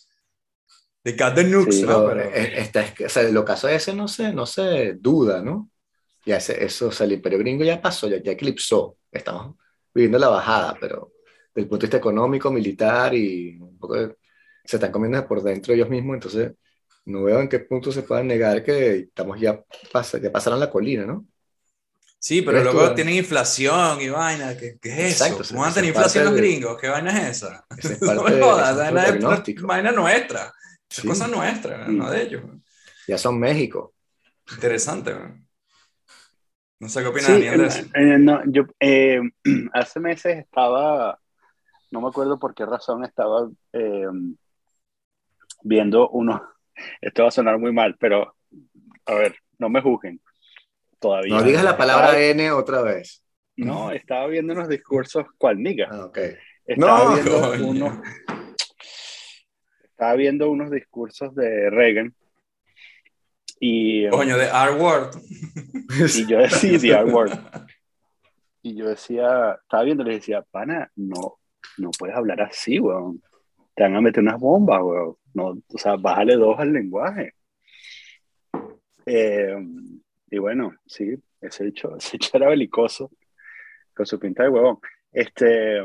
[1.04, 2.06] de got the nukes, sí, ¿no?
[2.08, 2.22] Pero...
[2.22, 5.70] Esta es, o sea, el ocaso ese no se, no se duda, ¿no?
[6.26, 8.98] Ya ese, eso, o sea, el imperio gringo ya pasó, ya, ya eclipsó.
[9.12, 9.56] Estamos
[9.94, 11.14] viviendo la bajada, pero
[11.54, 14.16] desde el punto de vista económico, militar y un poco de,
[14.64, 16.52] se están comiendo por dentro ellos mismos, entonces
[17.08, 20.70] no veo en qué punto se pueda negar que estamos ya, pas ya pasaron la
[20.70, 21.26] colina, ¿no?
[22.20, 24.58] Sí, pero luego tienen inflación y vaina.
[24.58, 25.54] ¿Qué, qué es Exacto, eso?
[25.54, 26.78] ¿Cómo van a tener inflación los gringos?
[26.82, 27.66] ¿Qué vaina es esa?
[27.78, 30.54] Es no me jodas, vaina, es vaina nuestra.
[30.90, 31.08] Es sí.
[31.08, 31.98] cosa nuestra, mm.
[31.98, 32.44] no de ellos.
[33.08, 33.94] Ya son México.
[34.52, 35.48] Interesante, man.
[36.80, 37.86] No sé qué opinas, sí, de eso.
[37.94, 39.22] Eh, no, yo eh,
[39.74, 41.18] hace meses estaba,
[41.92, 44.08] no me acuerdo por qué razón, estaba eh,
[45.64, 46.42] viendo unos
[47.02, 48.36] esto va a sonar muy mal, pero
[49.06, 50.22] a ver, no me juzguen.
[51.00, 51.36] Todavía.
[51.36, 53.24] No digas la palabra N otra vez.
[53.56, 55.88] No, estaba viendo unos discursos cual niga.
[55.92, 56.12] Ah.
[56.66, 57.68] Estaba, No, viendo coño.
[57.68, 58.00] unos,
[59.84, 62.14] estaba viendo unos discursos de Reagan.
[63.60, 65.16] Y, Coño, de R-Word.
[66.16, 67.32] y yo decía, the R word.
[68.62, 71.40] Y yo decía, estaba viendo y le decía, pana, no,
[71.78, 73.22] no puedes hablar así, weón.
[73.76, 75.16] Te van a meter unas bombas, weón.
[75.46, 77.34] O sea, bájale dos al lenguaje.
[79.06, 79.56] Eh,
[80.30, 83.12] y bueno, sí, ese hecho, ese hecho era belicoso,
[83.94, 84.80] con su pinta de huevón.
[85.12, 85.82] Este,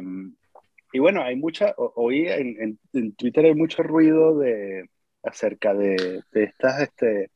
[0.93, 2.79] y bueno, hay mucha, hoy en,
[3.17, 4.91] Twitter hay mucho ruido de,
[5.23, 7.31] acerca de, de estas, este,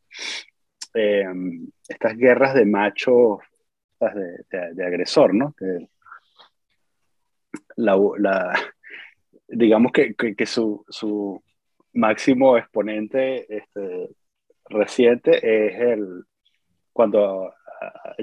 [0.95, 1.25] eh,
[1.89, 3.39] estas guerras de machos,
[4.01, 5.55] de, agresor, ¿no?
[5.55, 5.89] Que
[7.77, 8.53] la,
[9.49, 10.85] digamos que, que, su
[11.97, 14.09] máximo exponente este,
[14.69, 16.25] reciente es el
[16.93, 17.53] cuando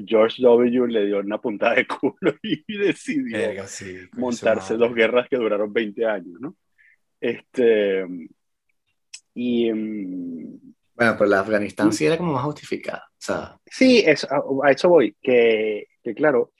[0.05, 0.87] George W.
[0.87, 5.37] le dio una puntada de culo y decidió Verga, sí, coño, montarse dos guerras que
[5.37, 6.55] duraron 20 años, ¿no?
[7.21, 8.05] Este,
[9.35, 10.59] y mm,
[10.95, 13.03] Bueno, pero la Afganistán sí era como más justificada.
[13.09, 16.51] O sea, sí, eso- a, a eso voy, que, que claro,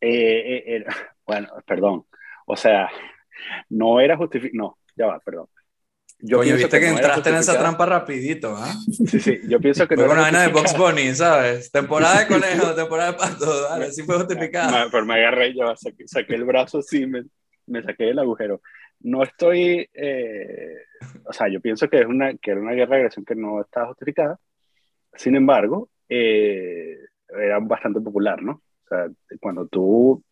[0.00, 0.84] eh, eh,
[1.26, 2.06] bueno, perdón,
[2.46, 2.90] o sea,
[3.70, 5.46] no era justificado, no, ya va, perdón.
[6.24, 8.72] Yo Coño, viste que no era entraste en esa trampa rapidito, ¿ah?
[9.10, 10.76] Sí, sí, yo pienso que Fue no una vaina de Box.
[10.78, 11.70] Bunny, ¿sabes?
[11.72, 14.84] Temporada de conejo, temporada de pato, dale, sí fue justificada.
[14.84, 17.24] Me- pero me agarré, ya va, saqué, saqué el brazo así, me,
[17.66, 18.60] me saqué del agujero.
[19.00, 20.76] No estoy, eh,
[21.24, 23.60] o sea, yo pienso que es una, que era una guerra de agresión que no
[23.60, 24.38] estaba justificada.
[25.16, 26.98] Sin embargo, eh,
[27.36, 28.52] era bastante popular, ¿no?
[28.84, 29.06] O sea,
[29.40, 30.22] cuando tú,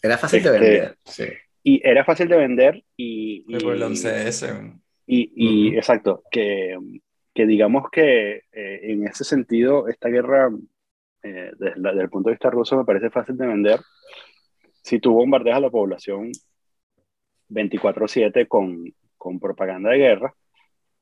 [0.00, 0.98] era fácil de Este- vender.
[1.04, 1.24] Sí.
[1.62, 4.52] Y era fácil de vender y, y, por el 11S.
[4.56, 4.72] güey.
[5.06, 5.76] y, y- Ujú.
[5.78, 6.76] exacto, que,
[7.34, 10.50] que digamos que eh, en ese sentido, esta guerra,
[11.22, 13.80] eh, desde, la- desde el punto de vista ruso, me parece fácil de vender.
[14.82, 16.32] Si tú bombardeas a la población
[17.48, 20.34] 24/7 con, con propaganda de guerra,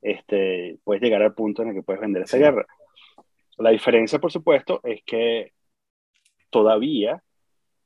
[0.01, 2.43] este, puedes llegar al punto en el que puedes vender esa Sí.
[2.43, 2.65] guerra.
[3.57, 5.53] La diferencia, por supuesto, es que
[6.49, 7.21] todavía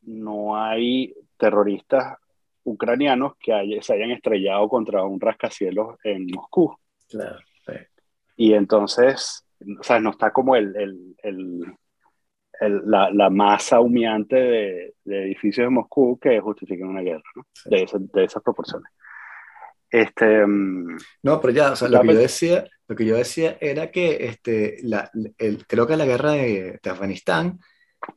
[0.02, 2.18] no hay terroristas
[2.66, 6.76] ucranianos que haya- se hayan estrellado contra un rascacielos en Moscú.
[7.10, 7.38] Claro.
[8.38, 9.46] Y entonces,
[9.80, 11.74] o sea, no está como el, el, el-
[12.60, 17.44] el- la, la masa humeante de, de edificios de Moscú que justifiquen una guerra, ¿no?
[17.54, 17.70] Sí.
[17.70, 18.92] De, esas- de esas proporciones.
[19.90, 23.58] Este, mm, No, pero ya, o sea, lo que yo decía, lo que yo decía
[23.62, 27.60] era que este, la, el, creo que la guerra de, de Afganistán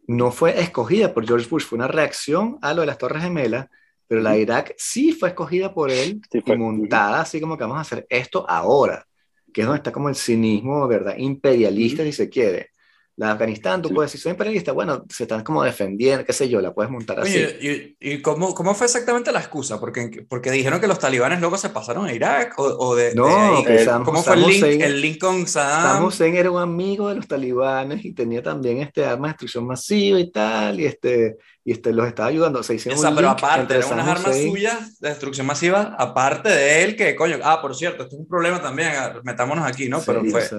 [0.06, 3.68] no fue escogida por George Bush, fue una reacción a lo de las Torres Gemelas,
[4.08, 7.64] pero la Irak sí fue escogida por él Sí fue, y montada así como que
[7.64, 9.06] vamos a hacer esto ahora,
[9.52, 11.16] que es donde está como el cinismo, ¿verdad?
[11.18, 12.70] Imperialista, si se quiere.
[13.18, 16.48] La de Afganistán, tú puedes decir, soy imperialista, bueno, se están como defendiendo, qué sé
[16.48, 17.36] yo, la puedes montar así.
[17.36, 19.80] Oye, ¿y, y cómo, cómo fue exactamente la excusa?
[19.80, 23.14] Porque, porque dijeron que los talibanes luego se pasaron a Irak o, o de, de
[23.16, 25.82] No, que eh, Saddam- ¿Cómo fue el link, Hussein- el link con Saddam?
[25.82, 29.66] Saddam Hussein era un amigo de los talibanes y tenía también este armas de destrucción
[29.66, 32.62] masiva y tal, y este, y este los estaba ayudando.
[32.62, 36.84] Se hicieron sea, un pero aparte, eran unas armas suyas de destrucción masiva, aparte de
[36.84, 38.92] él, que coño, ah, por cierto, esto es un problema también,
[39.24, 39.98] metámonos aquí, ¿no?
[39.98, 40.58] Sí, pero fue, o sea,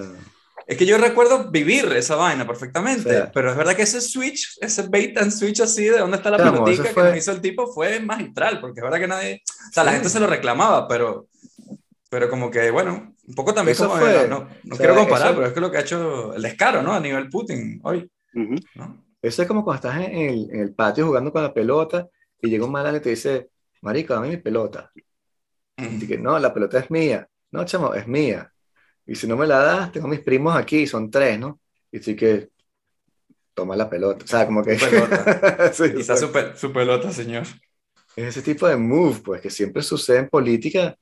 [0.70, 4.00] es que yo recuerdo vivir esa vaina perfectamente, O sea, pero es verdad que ese
[4.02, 7.04] switch, ese bait and switch así de dónde está la Chamo, pelotica eso que fue-
[7.10, 9.96] nos hizo el tipo fue magistral, porque es verdad que nadie, o sea, la Sí.
[9.96, 11.28] gente se lo reclamaba, pero,
[12.10, 14.78] pero como que, bueno, un poco también Eso como, fue- no, no, no o sea,
[14.78, 16.94] quiero comparar, eso- pero es que lo que ha hecho el descaro, ¿no?
[16.94, 18.56] A nivel Putin hoy, ujú.
[18.76, 19.04] ¿no?
[19.22, 22.08] Eso es como cuando estás en el, en el patio jugando con la pelota
[22.42, 23.50] y llega un malán y te dice,
[23.82, 24.92] marico, dame mi pelota.
[25.78, 27.28] Y que no, la pelota es mía.
[27.52, 28.52] No, chamo, es mía.
[29.10, 31.60] Y si no me la das, tengo mis primos aquí, son tres, ¿no?
[31.92, 32.50] Y así que,
[33.56, 34.24] toma la pelota.
[34.24, 34.76] O sea, como que...
[34.76, 35.72] Pelota.
[35.74, 37.44] Sí, Y está su, pe- su pelota, señor.
[38.16, 40.96] Es ese tipo de move, pues, que siempre sucede en política.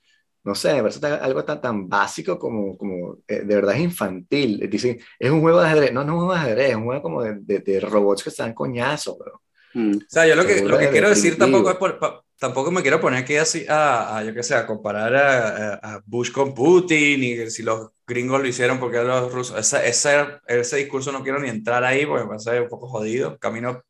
[0.43, 4.69] No sé, me parece algo tan, tan básico como, como eh, de verdad es infantil.
[4.69, 5.91] Dicen, es un juego de ajedrez.
[5.93, 8.23] No, no es un juego de ajedrez, es un juego como de, de, de robots
[8.23, 9.41] que se dan coñazo, bro.
[9.73, 9.97] Mm.
[9.97, 12.81] O sea, yo lo que, lo que quiero decir tampoco es por, pa- tampoco me
[12.81, 16.53] quiero poner aquí así a, a, yo qué sé, a comparar a, a- Bush con
[16.53, 21.11] Putin y que si los gringos lo hicieron porque los rusos, ese, ese, ese discurso
[21.11, 23.81] no quiero ni entrar ahí porque me parece un poco jodido, camino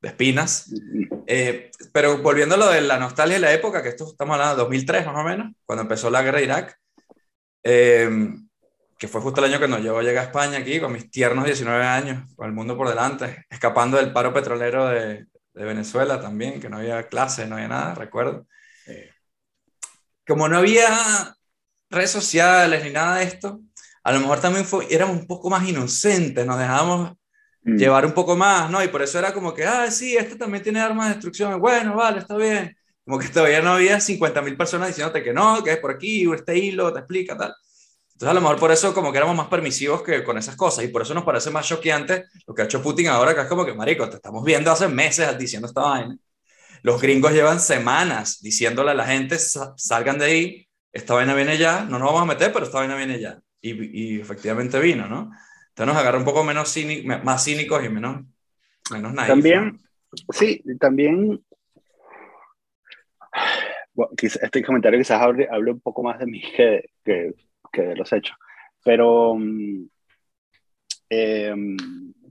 [0.00, 0.72] de espinas.
[1.26, 4.56] Eh, pero volviendo a lo de la nostalgia de la época, que esto estamos hablando
[4.56, 6.78] de 2003 más o menos, cuando empezó la guerra de Irak,
[7.64, 8.10] eh,
[8.98, 11.84] que fue justo el año cuando yo llegué a España aquí con mis tiernos 19
[11.84, 16.68] años, con el mundo por delante, escapando del paro petrolero de, de Venezuela también, que
[16.68, 18.46] no había clases, no había nada, recuerdo.
[18.86, 19.10] Eh,
[20.26, 20.88] Como no había
[21.90, 23.60] redes sociales ni nada de esto,
[24.02, 27.12] a lo mejor también fue, éramos un poco más inocentes, nos dejábamos
[27.62, 27.76] mm.
[27.76, 28.82] llevar un poco más, ¿no?
[28.82, 31.94] Y por eso era como que, ah, sí, este también tiene armas de destrucción, bueno,
[31.96, 32.76] vale, está bien.
[33.04, 36.34] Como que todavía no había 50.000 personas diciéndote que no, que es por aquí, o
[36.34, 37.54] este hilo te explica, tal.
[38.22, 40.84] Entonces, a lo mejor por eso como que éramos más permisivos que con esas cosas
[40.84, 43.48] y por eso nos parece más choqueante lo que ha hecho Putin ahora, que es
[43.48, 46.16] como que, marico, te estamos viendo hace meses diciendo esta vaina.
[46.84, 51.84] Los gringos llevan semanas diciéndole a la gente, salgan de ahí, esta vaina viene ya,
[51.84, 53.40] no nos vamos a meter, pero esta vaina viene ya.
[53.60, 55.32] Y, y efectivamente vino, ¿no?
[55.70, 58.22] Entonces nos agarra un poco menos cínico, más cínicos y menos,
[58.92, 59.80] menos También,
[60.28, 61.44] sí, también
[63.94, 67.34] bueno, este comentario quizás hable, hable, un poco más de mí que, que,
[67.72, 68.36] que de los hechos,
[68.84, 69.88] pero mm,
[71.08, 71.76] em,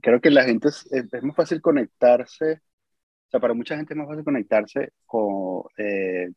[0.00, 3.98] creo que la gente es, es, más fácil conectarse, o sea, para mucha gente es
[3.98, 6.28] más fácil conectarse con, eh,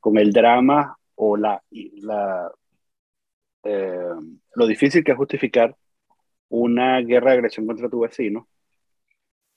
[0.00, 2.50] con el drama o la, la
[3.64, 4.14] eh,
[4.54, 5.76] lo difícil que es justificar
[6.48, 8.48] una guerra de agresión contra tu vecino,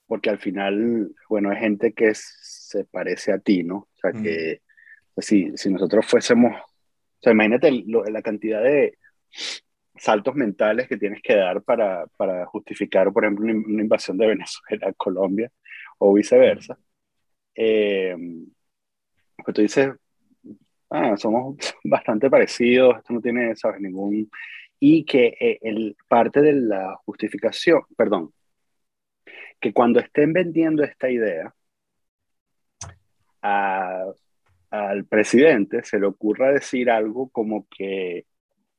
[0.06, 3.76] porque al final, bueno, hay gente que se parece a ti, ¿no?
[3.76, 4.62] O sea, que
[5.14, 6.60] pues, si, si nosotros fuésemos,
[7.20, 8.96] o sea, imagínate la cantidad de
[9.96, 14.88] saltos mentales que tienes que dar para, para justificar, por ejemplo, una, invasión de Venezuela
[14.88, 15.52] a Colombia
[15.98, 16.78] o viceversa.
[17.54, 18.16] Eh,
[19.36, 19.90] pues tú dices,
[20.88, 24.30] ah, somos bastante parecidos, esto no tiene, sabes, ningún...
[24.78, 28.32] Y que eh, el, parte de la justificación, perdón,
[29.60, 31.54] que cuando estén vendiendo esta idea
[34.70, 38.26] al presidente se le ocurra decir algo como que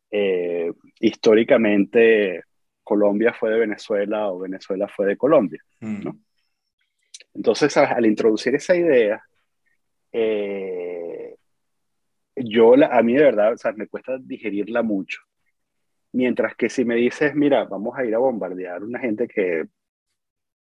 [0.10, 2.44] eh, históricamente
[2.84, 6.04] Colombia fue de Venezuela o Venezuela fue de Colombia, mm.
[6.04, 6.18] ¿no?
[7.34, 9.24] Entonces, al introducir esa idea,
[10.12, 11.36] eh,
[12.36, 15.22] yo, a mí de verdad, o sea, me cuesta digerirla mucho.
[16.14, 19.66] Mientras que si me dices, mira, vamos a ir a bombardear una gente que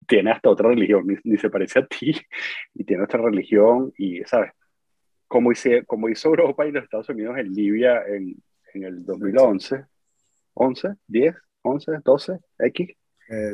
[0.07, 2.13] tiene hasta otra religión, ni, se parece a ti,
[2.75, 4.53] y tiene otra religión, y, ¿sabes?
[5.29, 8.35] Como, hice, como hizo Europa y los Estados Unidos en Libia en,
[8.75, 9.85] en el 2011,
[10.55, 12.89] 11, 10, 11, 12, X.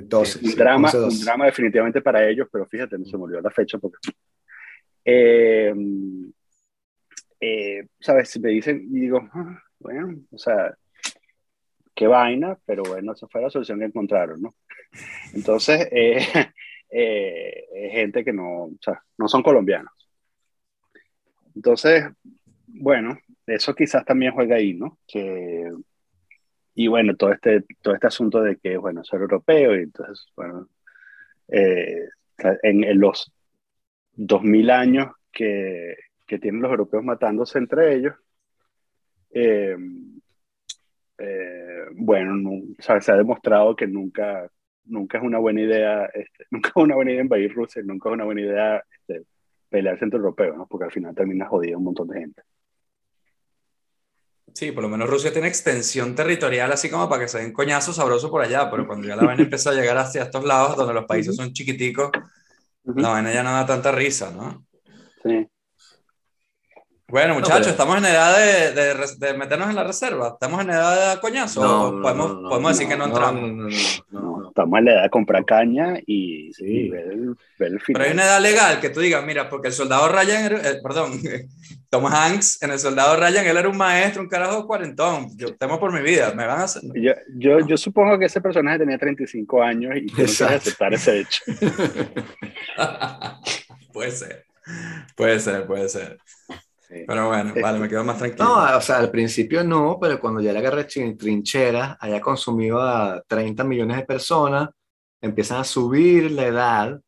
[0.05, 0.39] 12.
[0.47, 3.99] un, drama, un drama definitivamente para ellos, pero fíjate, no se olvidó la fecha porque...
[5.05, 5.75] Eh,
[7.41, 8.39] eh, ¿Sabes?
[8.41, 10.75] Me dicen, y digo, ah, bueno, o sea,
[11.95, 14.55] qué vaina, pero bueno, esa fue la solución que encontraron, ¿no?
[15.35, 16.19] Entonces, eh,
[16.91, 19.93] eh, gente que no, o sea, no son colombianos.
[21.55, 22.05] Entonces,
[22.67, 24.99] bueno, eso quizás también juega ahí, ¿no?
[26.75, 30.69] Y bueno, todo este, todo este asunto de que, bueno, ser europeo, y entonces, bueno,
[31.49, 32.09] eh,
[32.63, 33.33] en, en, los
[34.15, 35.95] 2000 años que,
[36.27, 38.15] que tienen los europeos matándose entre ellos,
[39.31, 39.77] eh,
[41.19, 44.49] eh, bueno, se ha demostrado que nunca,
[44.85, 48.15] nunca es una buena idea, este, nunca es una buena idea invadir Rusia, nunca es
[48.15, 49.25] una buena idea este,
[49.75, 50.69] pelearse entre europeos, ¿no?
[50.69, 52.43] porque al final termina jodido un montón de gente.
[54.53, 57.97] Sí, por lo menos Rusia tiene extensión territorial así como para que se den coñazos
[57.97, 60.95] sabrosos por allá, pero cuando ya la vaina empieza a llegar hacia estos lados donde
[60.95, 62.13] los países son chiquiticos,
[62.85, 64.65] la vaina ya no da tanta risa, ¿no?
[65.25, 65.45] Sí.
[67.15, 70.31] Bueno, muchachos, estamos en edad de, de, de, meternos en la reserva.
[70.33, 71.63] ¿Estamos en edad de coñazo?
[71.63, 74.03] No, podemos, podemos decir que no entramos?
[74.11, 76.89] No, estamos en la edad de comprar caña y, sí.
[76.89, 78.03] ver, el, ver, el, final.
[78.03, 81.21] Pero hay una edad legal que tú digas, mira, porque el soldado Ryan, eh, perdón,
[81.89, 85.29] Tom Hanks en el soldado Ryan, él era un maestro, un carajo cuarentón.
[85.37, 86.83] Yo temo por mi vida, me van a hacer.
[86.97, 91.21] Yo, yo, yo supongo que ese personaje tenía 35 años y que no aceptar ese
[91.21, 91.45] hecho.
[93.93, 94.47] puede ser,
[95.15, 96.19] puede ser, puede ser.
[96.89, 98.45] Pero bueno, este, vale, me quedo más tranquilo.
[98.45, 103.23] No, o sea, al principio no, pero cuando ya la guerra trincheras haya consumido a
[103.27, 104.69] 30 millones de personas,
[105.21, 107.01] empiezan a subir la edad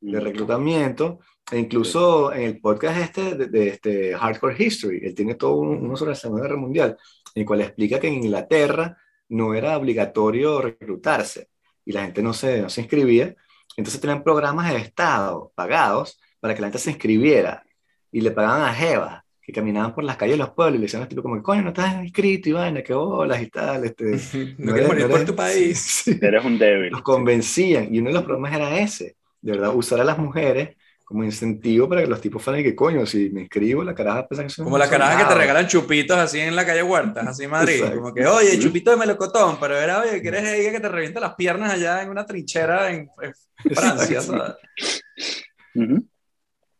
[0.00, 1.20] de reclutamiento.
[1.50, 6.12] E incluso en el podcast este de, este Hardcore History, él tiene todo uno sobre
[6.12, 6.96] la Segunda Guerra Mundial,
[7.34, 8.96] en el cual explica que en Inglaterra
[9.28, 11.48] no era obligatorio reclutarse
[11.84, 13.34] y la gente no se, no se inscribía.
[13.76, 17.64] Entonces tenían programas de Estado pagados para que la gente se inscribiera
[18.12, 20.86] y le pagaban a Jeva, que caminaban por las calles de los pueblos y le
[20.86, 23.84] decían tipo como, coño, no estás inscrito y vaina, qué bolas y tal.
[23.84, 24.04] Este,
[24.58, 26.06] no, quieres morir por tu país.
[26.06, 26.90] Eres un débil.
[26.90, 30.76] Los convencían y uno de los problemas era ese, de verdad, usar a las mujeres
[31.04, 34.44] como incentivo para que los tipos fueran que coño, si me inscribo, la caraja piensa
[34.44, 37.44] que son Como la caraja que te regalan chupitos así en la calle Huertas, así
[37.44, 37.82] en Madrid.
[37.94, 41.34] Como que, oye, chupito de melocotón, pero era, oye, ¿quieres ella que te reviente las
[41.34, 43.10] piernas allá en una trinchera en,
[43.74, 44.20] Francia?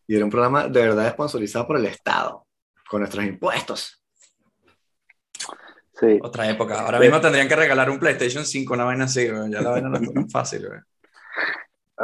[0.07, 2.47] Y era un programa de verdad sponsorizado por el Estado,
[2.89, 4.03] con nuestros impuestos.
[5.95, 6.19] Sí.
[6.23, 6.81] Otra época.
[6.81, 9.99] Ahora mismo tendrían que regalar un PlayStation 5, una vaina así, ya la vaina no
[9.99, 10.69] es tan fácil.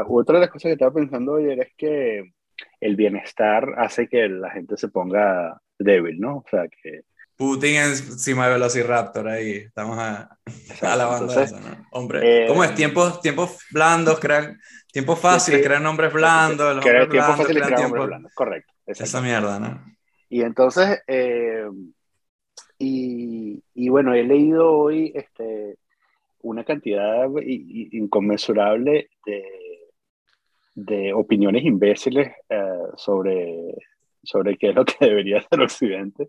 [0.09, 2.33] otra de las cosas que estaba pensando ayer es que
[2.81, 6.39] el bienestar hace que la gente se ponga débil, ¿no?
[6.39, 7.03] O sea, que...
[7.37, 10.39] Putin encima de Velociraptor ahí, estamos a,
[10.83, 11.87] alabando eso, ¿no?
[11.93, 12.71] Hombre, ¿cómo es?
[12.71, 14.19] Eh, tiempos, tiempos blandos,
[14.99, 16.77] crean, tiempos fáciles, crean nombres blandos.
[16.77, 18.73] Los hombres tiempos fáciles, crean tiempos blandos, correcto.
[18.87, 19.81] Esa mierda, ¿no?
[20.29, 21.67] Y entonces, eh,
[22.79, 25.79] y, y, bueno, he leído hoy este,
[26.43, 29.45] una cantidad inconmensurable de,
[30.75, 32.63] de opiniones imbéciles eh,
[32.97, 33.75] sobre,
[34.23, 36.29] sobre qué es lo que debería ser Occidente.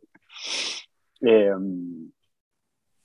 [1.22, 1.52] Eh,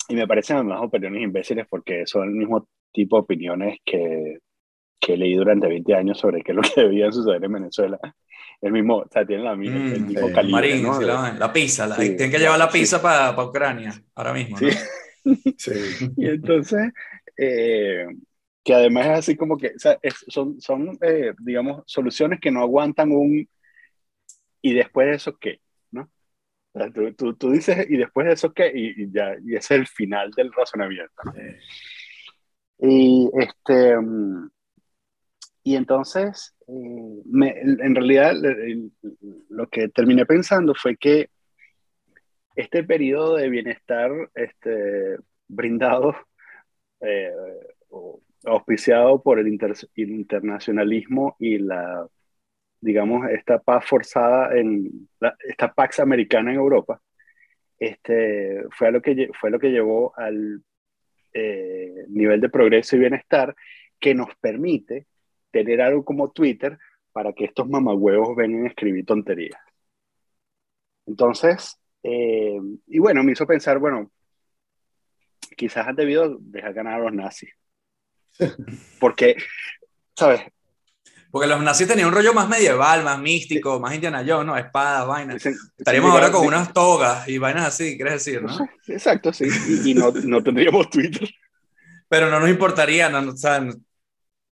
[0.09, 4.39] y me parecen además opiniones imbéciles porque son el mismo tipo de opiniones que,
[5.05, 7.99] que leí durante 20 años sobre qué es lo que debía suceder en Venezuela.
[8.61, 10.53] El mismo, o sea, tiene la misma, el mm, mismo calibre.
[10.53, 11.01] Marín, ¿no?
[11.01, 14.57] la, pizza, la, tienen que llevar la pizza para Ucrania ahora mismo.
[14.57, 14.71] Sí.
[15.59, 15.73] sí.
[16.17, 16.93] y entonces,
[17.37, 18.07] eh,
[18.63, 19.99] que además es así como que, o sea,
[20.29, 23.47] son, son eh, digamos, soluciones que no aguantan un,
[24.63, 25.61] y después de eso, ¿qué?
[25.91, 26.09] ¿no?
[27.17, 28.73] tú, tú, dices, y después de eso, ¿qué?
[28.75, 31.33] Y, ya, y es el final del razonamiento, ¿no?
[32.79, 34.51] Y, este, mm,
[35.67, 38.35] y entonces, eh, me, en realidad,
[39.49, 41.31] lo que terminé pensando fue que
[42.55, 45.17] este periodo de bienestar este,
[45.49, 46.15] brindado
[47.01, 47.33] eh,
[48.45, 52.07] auspiciado por el, internacionalismo y la,
[52.83, 55.09] digamos, esta paz forzada en,
[55.49, 57.01] esta Pax americana en Europa,
[57.79, 60.63] este, fue, lo que, fue lo que llevó al
[61.33, 63.55] eh, nivel de progreso y bienestar
[63.99, 65.07] que nos permite
[65.55, 66.77] tener algo como Twitter
[67.13, 69.61] para que estos mamagüevos vengan a escribir tonterías.
[71.07, 74.11] Entonces, eh, y bueno, me hizo pensar, bueno,
[75.57, 77.51] quizás han debido dejar ganar a los nazis.
[78.99, 79.37] Porque,
[80.17, 80.43] ¿sabes?
[81.31, 84.57] Porque los nazis tenían un rollo más medieval, más místico, más Indiana Jones, ¿no?
[84.57, 85.47] Espadas, vainas.
[85.77, 88.57] Estaríamos ahora con unas togas y vainas así, ¿quieres decir, no?
[88.89, 89.47] Exacto, sí.
[89.85, 91.29] Y, no, no, tendríamos Twitter.
[92.09, 93.69] Pero no nos importaría, no, o sea,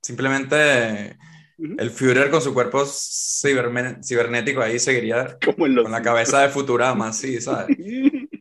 [0.00, 1.18] simplemente
[1.58, 7.76] el Führer con su cuerpo cibernético ahí seguiría con la cabeza de Futurama, sí, ¿sabes?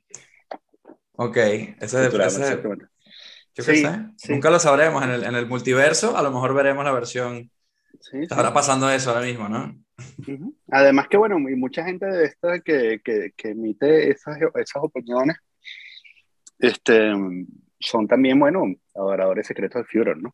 [1.22, 2.14] Ok, ese es...
[2.14, 3.90] Ese, yo qué sé.
[4.30, 5.04] Nunca lo sabremos.
[5.04, 7.52] En el, en el, multiverso, a lo mejor veremos la versión.
[8.00, 9.76] Sí, Estará pasando eso ahora mismo, ¿no?
[10.72, 15.36] Además que, bueno, y mucha gente de esta que, que, que emite esas, esas opiniones
[16.58, 17.12] este,
[17.80, 18.64] son también, bueno,
[18.96, 20.34] adoradores secretos del Führer, ¿no?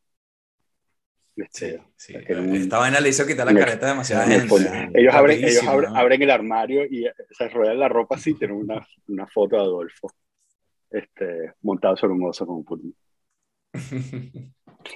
[1.52, 2.14] Sí, sí.
[2.16, 4.56] Esta vaina le hizo quitar la careta demasiado gente.
[4.94, 9.28] Ellos, abren, ellos abren, el armario y se ruedan la ropa así, tienen una, una
[9.28, 10.14] foto de Adolfo
[10.96, 12.96] este, montado sobre un oso como Putin.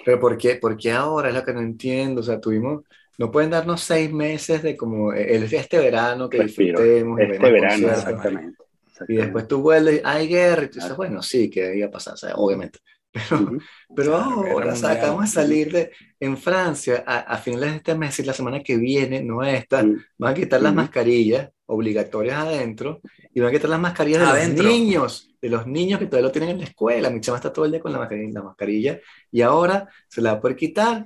[0.06, 1.30] Pero ¿por qué, ¿por qué ahora?
[1.30, 2.22] Es lo que no entiendo.
[2.22, 2.84] O sea, tuvimos,
[3.18, 7.20] no pueden darnos seis meses de como el, este verano que disfrutemos.
[7.20, 8.64] Este verano, exactamente,
[9.08, 12.14] Y después tú vuelves, hay guerra, y tú dices, bueno, sí, que iba a pasar,
[12.14, 12.80] o sea, obviamente.
[13.12, 13.52] Pero,
[13.96, 17.96] pero ahora, o sea, acabamos de salir de, en Francia, a, a, finales de este
[17.96, 19.84] mes y la semana que viene, no esta,
[20.18, 23.02] van a quitar las mascarillas obligatorias adentro
[23.34, 26.32] y van a quitar las mascarillas de los niños, de los niños que todavía lo
[26.32, 27.10] tienen en la escuela.
[27.10, 29.00] Mi chama está todo el día con la mascarilla, la mascarilla
[29.32, 31.06] y ahora se la va a poder quitar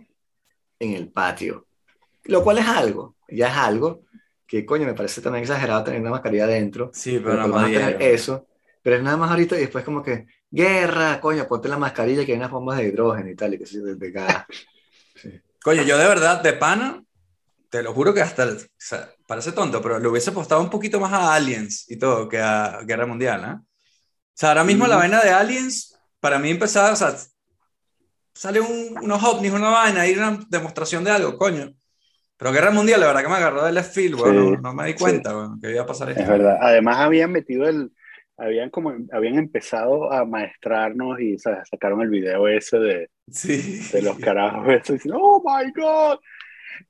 [0.79, 1.67] en el patio.
[2.25, 4.03] Lo cual es algo, ya es algo
[4.47, 6.91] que coño me parece también exagerado tener una mascarilla adentro.
[6.93, 8.47] Sí, pero no a tener eso.
[8.81, 12.33] Pero es nada más ahorita y después como que, guerra, coño, ponte la mascarilla que
[12.33, 14.13] hay unas bombas de hidrógeno y tal, y que se de, de
[15.63, 17.03] Coño, yo de verdad, de pana,
[17.69, 20.99] te lo juro que hasta, o sea, parece tonto, pero le hubiese apostado un poquito
[20.99, 23.53] más a Aliens y todo que a Guerra Mundial, ¿no?
[23.53, 27.15] O sea, ahora mismo la vaina de Aliens, para mí empezaba, o sea,
[28.35, 31.73] sale un, unos ovnis, una vaina, y una demostración de algo, coño.
[32.37, 35.33] Pero Guerra Mundial, la verdad que me agarró del field, bueno, no, me di cuenta,
[35.33, 36.21] bueno, que iba a pasar esto.
[36.21, 36.57] Es verdad.
[36.61, 37.91] Además habían metido el,
[38.37, 43.87] habían como, habían empezado a maestrarnos y sacaron el video ese de, sí.
[43.91, 46.19] de los carajos, eso, diciendo, oh my god,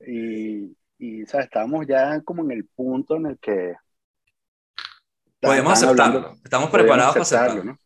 [0.07, 1.45] y, y ¿sabes?
[1.45, 3.75] estábamos ya como en el punto en el que...
[5.41, 7.63] Podemos aceptarlo, estamos preparados para aceptarlo.
[7.63, 7.79] ¿no?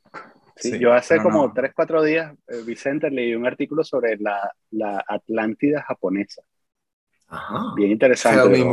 [0.56, 5.04] Sí, yo hace como 3, 4 días, eh, Vicente, leí un artículo sobre la, la
[5.08, 6.42] Atlántida japonesa.
[7.28, 7.74] Ajá.
[7.76, 8.64] Bien interesante.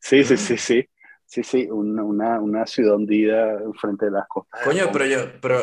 [0.00, 0.88] Sí, sí, sí, sí.
[1.28, 4.62] Sí, sí, una, una, una, ciudad hundida frente de las costas.
[4.64, 5.60] Coño, pero yo, pero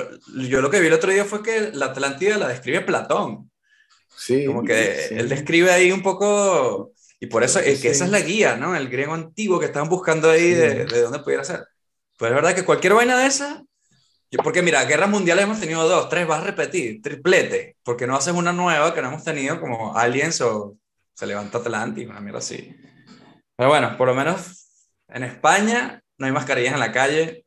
[0.48, 3.50] yo lo que vi el otro día fue que la Atlántida la describe Platón.
[4.16, 4.46] Sí.
[4.46, 8.20] Como que él describe ahí un poco, y por eso es que esa es la
[8.20, 8.76] guía, ¿no?
[8.76, 11.66] El griego antiguo que estaban buscando ahí de, de, dónde pudiera ser.
[12.16, 13.66] Pues es verdad que cualquier vaina de esa,
[14.44, 18.36] porque mira, guerras mundiales hemos tenido dos, tres, vas a repetir, triplete, porque no haces
[18.36, 20.78] una nueva que no hemos tenido como Aliens o
[21.16, 22.76] se levanta Atlantis, una mierda así.
[23.56, 24.65] Pero bueno, por lo menos
[25.10, 27.46] en España no hay mascarillas en la calle,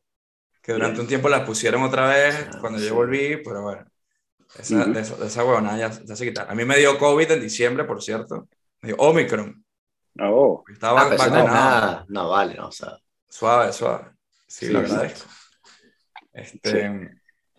[0.62, 2.86] que durante un tiempo las pusieron otra vez Ah, cuando sí.
[2.86, 3.86] yo volví, pero bueno,
[4.54, 6.52] esa, de, eso- de esa huevona ya, ya se quitaron.
[6.52, 8.48] A mí me dio COVID en diciembre, por cierto,
[8.82, 9.64] me dio Omicron,
[10.20, 11.48] Oh, estaba Ah, no, vacunado.
[11.48, 12.98] nada, no vale, no, o sea,
[13.30, 14.12] Suave, suave.
[14.46, 14.86] Sí, Sí, lo sí.
[14.86, 15.28] agradezco.
[16.32, 17.17] Este,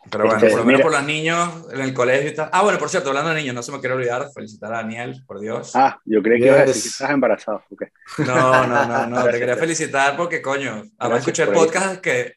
[0.09, 2.49] Pero Este, bueno, por lo menos mira- por los niños en el colegio y tal.
[2.51, 5.23] Ah, bueno, por cierto, hablando de niños, no se me quiere olvidar felicitar a Daniel,
[5.27, 5.75] por Dios.
[5.75, 6.83] ah, yo creí que ibas a decir Yes.
[6.83, 7.63] que estás embarazado.
[7.69, 7.83] ok.
[8.19, 12.33] No, no, no, no, te quería felicitar porque, coño, además escuché el podcast que,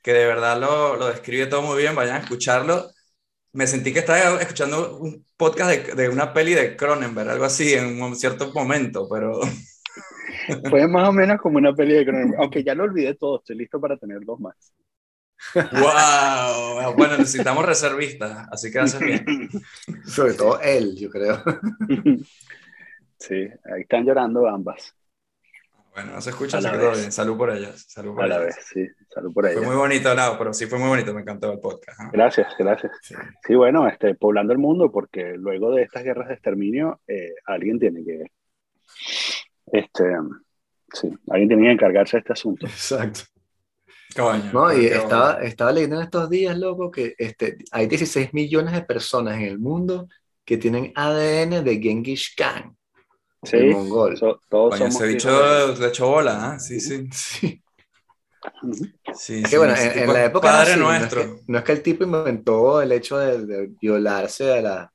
[0.00, 2.90] que de verdad lo, lo describe todo muy bien, vayan a escucharlo.
[3.54, 7.74] Me sentí que estaba escuchando un podcast de, de una peli de Cronenberg, algo así,
[7.74, 9.40] en un cierto momento, pero
[10.70, 13.56] Fue más o menos como una peli de Cronenberg, aunque ya lo olvidé todo, estoy
[13.56, 14.54] listo para tener dos más.
[15.54, 16.94] Wow.
[16.96, 19.24] Bueno, necesitamos reservistas, así que haces bien.
[20.06, 21.42] sobre todo él, yo creo.
[23.18, 24.96] Sí, ahí están llorando ambas,
[25.94, 26.98] Bueno, no se escucha, A así la que todo vez.
[26.98, 27.12] bien.
[27.12, 27.84] Salud por ellas.
[27.86, 28.46] Salud por a la ellas.
[28.56, 29.54] vez, sí, salud por ahí.
[29.54, 32.00] Fue muy bonito, no, pero sí fue muy bonito, me encantó el podcast.
[32.12, 32.90] Gracias, gracias.
[33.00, 33.14] Sí.
[33.46, 37.78] Sí, bueno, este, poblando el mundo, porque luego de estas guerras de exterminio, eh, alguien
[37.78, 38.24] tiene que,
[39.66, 40.04] este,
[40.92, 42.66] sí, alguien tiene que encargarse de este asunto.
[42.66, 43.20] Exacto.
[44.14, 44.50] Coño.
[44.52, 45.46] No, y estaba, bueno.
[45.48, 49.58] estaba leyendo en estos días, loco, que este, hay 16 millones de personas en el
[49.58, 50.08] mundo
[50.44, 52.76] que tienen ADN de Genghis Khan,
[53.44, 54.16] Sí, el mongol.
[54.16, 56.58] so- todos Coño, somos ese de- bicho le echó bola, ¿ah?
[56.58, 57.08] Sí, sí.
[57.12, 57.62] Sí.
[59.14, 61.20] Sí, Es sí, que bueno, en, la época Padre así, no es nuestro.
[61.22, 64.88] que- No es, que, el tipo inventó el hecho de, de violarse a las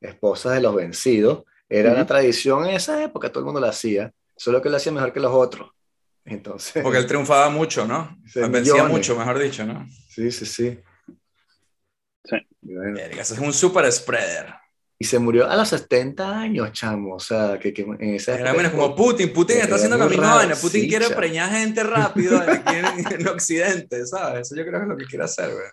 [0.00, 1.96] esposas de los vencidos, era Ujú.
[1.98, 5.12] una tradición en esa época, todo el mundo lo hacía, solo que lo hacía mejor
[5.12, 5.70] que los otros.
[6.26, 8.16] Entonces, Porque él triunfaba mucho, ¿no?
[8.26, 8.88] Sí, Vencía millones.
[8.92, 9.86] mucho, mejor dicho, ¿no?
[10.08, 10.80] sí, sí, sí.
[12.24, 12.36] Sí.
[12.62, 14.54] Bueno, es un super spreader.
[14.98, 17.16] Y se murió a los 70 años, chamo.
[17.16, 19.32] O sea, que, que en esa Era menos como Putin.
[19.32, 20.54] Putin está haciendo la misma vaina.
[20.54, 21.16] Putin sí, quiere chamo.
[21.16, 24.46] preñar gente rápido aquí en, en Occidente, ¿sabes?
[24.46, 25.66] Eso yo creo que es lo que quiere hacer, güey.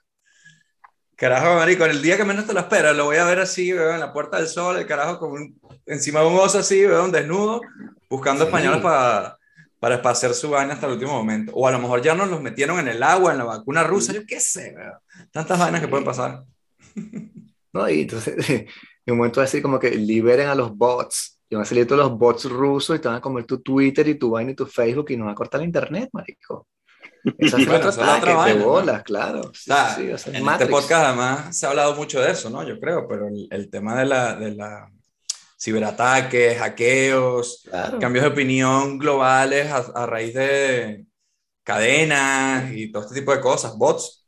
[1.16, 3.93] Carajo, marico, el día que menos te lo esperas, lo voy a ver así, weón,
[3.93, 7.12] en la Puerta del Sol, el carajo con un- encima de un oso así, weón,
[7.12, 7.62] desnudo,
[8.10, 8.47] buscando Sí.
[8.47, 9.38] españoles para
[9.82, 11.52] para espaciar su vaina hasta el último momento.
[11.56, 14.14] O a lo mejor ya nos los metieron en el agua, en la vacuna rusa,
[14.14, 14.94] yo qué sé, weón.
[15.32, 16.44] Tantas vainas que pueden pasar.
[17.74, 17.90] ¿no?
[17.90, 18.68] Y entonces, en
[19.08, 21.40] un momento así como que liberen a los bots.
[21.50, 24.08] Y van a salir todos los bots rusos y te van a comer tu Twitter
[24.08, 26.68] y tu vaina y tu Facebook y nos va a cortar el internet, marico.
[27.40, 28.66] Esa es Bueno, otra ataque, vaina, de ¿no?
[28.70, 29.42] bolas, claro.
[29.46, 30.62] Sí, O sea, sí, va a ser en Matrix.
[30.62, 32.62] este podcast además se ha hablado mucho de eso, ¿no?
[32.68, 34.92] Yo creo, pero el, el tema de la, de la
[35.62, 37.99] ciberataques, hackeos, Claro.
[37.99, 41.05] cambios de opinión globales a, a raíz de
[41.64, 44.26] cadenas y todo este tipo de cosas, bots.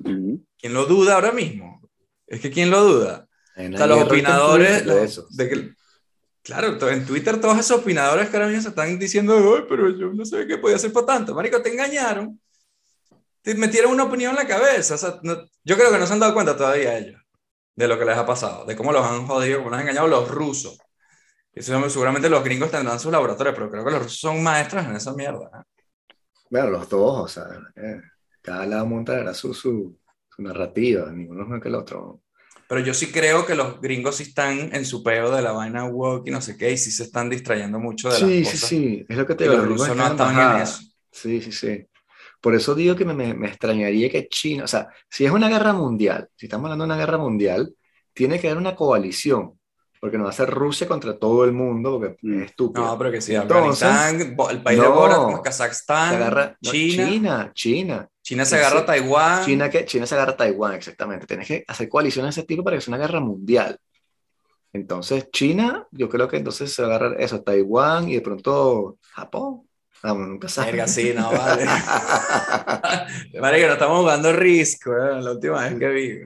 [0.00, 0.42] Ujú.
[0.58, 1.80] ¿Quién lo duda ahora mismo?
[2.26, 3.26] Es que ¿quién lo duda?
[3.54, 5.26] Hay O sea, los opinadores, en de eso.
[5.30, 5.70] de que-
[6.42, 10.06] claro, en Twitter todos esos opinadores que ahora mismo se están diciendo, "Ay, pero yo
[10.14, 11.34] no sé qué podía hacer para tanto.
[11.34, 12.40] Marico, te engañaron.
[13.42, 14.94] Te metieron una opinión en la cabeza.
[14.94, 17.20] O sea, no- yo creo que no se han dado cuenta todavía ellos
[17.76, 20.08] de lo que les ha pasado, de cómo los han jodido, cómo los han engañado
[20.08, 20.78] los rusos.
[21.54, 24.96] Eso seguramente los gringos tendrán sus laboratorios, pero creo que los rusos son maestros en
[24.96, 25.50] esa mierda.
[25.54, 25.82] ¿eh?
[26.50, 27.46] Bueno, los dos, o sea,
[27.76, 28.00] eh,
[28.42, 29.98] cada lado montará su, su,
[30.28, 32.22] su narrativa, ninguno es mejor que el otro.
[32.68, 35.84] Pero yo sí creo que los gringos sí están en su peo de la vaina
[35.84, 38.58] woke y no sé qué, y sí se están distrayendo mucho de Sí, las sí,
[38.58, 38.58] cosas.
[38.58, 39.56] sí, es lo que te Y digo.
[39.56, 40.80] los rusos no están estaban en eso.
[41.10, 41.86] Sí, sí, sí.
[42.42, 45.72] Por eso digo que me, me- extrañaría que China, o sea, si es una guerra
[45.72, 47.74] mundial, si estamos hablando de una guerra mundial,
[48.12, 49.58] tiene que haber una coalición,
[50.00, 52.40] porque no va a ser Rusia contra todo el mundo, porque Mm.
[52.42, 52.84] es estúpido.
[52.84, 56.70] No, pero que sí, Entonces, Afganistán, el país de no, Borat, como Kazajstán, agarra, no,
[56.72, 58.86] China, China, China, China, se agarra a.
[58.86, 59.44] Taiwán.
[59.44, 61.26] China, que, China se agarra a Taiwán, exactamente.
[61.26, 63.78] Tienes que hacer coaliciones de ese tipo para que sea una guerra mundial.
[64.72, 69.61] Entonces, China, yo creo que entonces se agarra eso, Taiwán y de pronto Japón.
[70.02, 70.72] Vamos, nunca sabes.
[70.72, 71.64] Verga, sí, no, vale.
[73.40, 76.18] Vale, que no estamos jugando Risk, weón, la última vez que vi.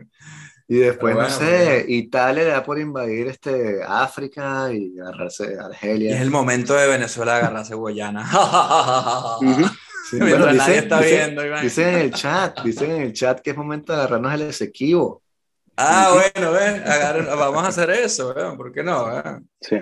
[0.68, 1.85] Y después, no sé, bueno.
[1.89, 6.16] Italia le da por invadir este, África y agarrarse Y Argelia.
[6.16, 8.29] es el momento de Venezuela de agarrarse Guyana.
[9.41, 9.64] Ujú.
[10.09, 11.45] Sí, bueno, nadie dicen, está dicen- viendo.
[11.45, 11.62] Iván.
[11.64, 15.20] dicen en el chat, dicen en el chat que es momento de agarrarnos el Esequibo.
[15.77, 19.11] Ah, bueno, ven, agarren- vamos a hacer eso, weón, ¿por qué no?
[19.61, 19.81] Sí.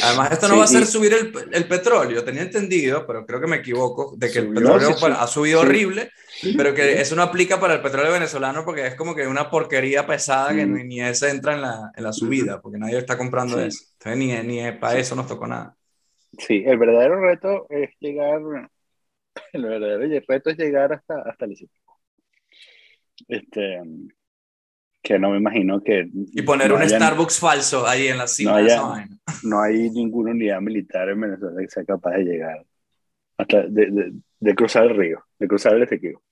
[0.00, 3.40] Además, esto no Sí, va a ser subir el, el petróleo, tenía entendido, pero creo
[3.40, 5.66] que me equivoco, de que el Subió, petróleo sí, ha subido Sí.
[5.66, 6.10] horrible,
[6.56, 10.06] pero que eso no aplica para el petróleo venezolano porque es como que una porquería
[10.06, 10.74] pesada que Mm.
[10.74, 13.84] ni, ni ese entra en la, en la subida, porque nadie está comprando eso.
[13.94, 15.76] Entonces, ni, ni para eso nos tocó nada.
[16.38, 18.40] Sí, el verdadero reto es llegar,
[19.52, 21.56] el verdadero reto es llegar hasta, hasta el.
[23.28, 23.80] Este,
[25.02, 26.08] que no me imagino que...
[26.12, 28.82] Y poner no un hayan- Starbucks falso ahí en la cima No de haya- esa
[28.88, 29.16] vaina.
[29.44, 32.66] No hay ninguna unidad militar en Venezuela que sea capaz de llegar
[33.38, 36.22] hasta de, de- de cruzar el río, de cruzar el Esequibo.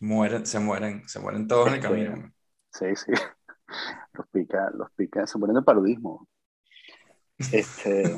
[0.00, 2.32] Mueren, se mueren, se mueren todos en el Este, camino.
[2.72, 3.12] Sí, sí.
[4.14, 6.26] Los pica, los pica, se ponen de paludismo.
[7.52, 8.02] Este,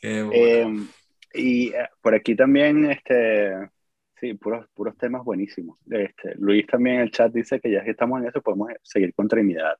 [0.00, 0.32] Qué bueno.
[0.32, 0.86] eh,
[1.34, 3.70] y eh, por aquí también, este,
[4.20, 5.78] sí, puros, puros temas buenísimos.
[5.90, 9.14] Este, Luis también en el chat dice que ya que estamos en eso, podemos seguir
[9.14, 9.76] con Trinidad.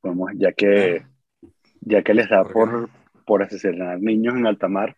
[0.00, 1.04] Podemos, ya que,
[1.80, 2.88] ya que les da ¿Por
[3.24, 4.96] por, asesinar niños en alta mar.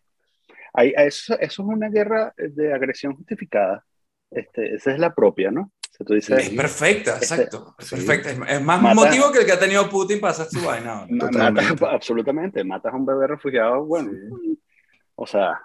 [0.72, 3.84] Hay, eso, eso es una guerra de agresión justificada.
[4.30, 5.62] Este, esa es la propia, ¿no?
[5.62, 7.74] O sea, tú dices, es perfecta, este, exacto.
[7.76, 7.96] Es sí.
[7.96, 8.30] perfecta.
[8.30, 11.06] Es, es más Mata- motivo que el que ha tenido Putin para hacer su vaina.
[11.90, 14.12] absolutamente, matas a un bebé refugiado, bueno,
[15.16, 15.60] o sea,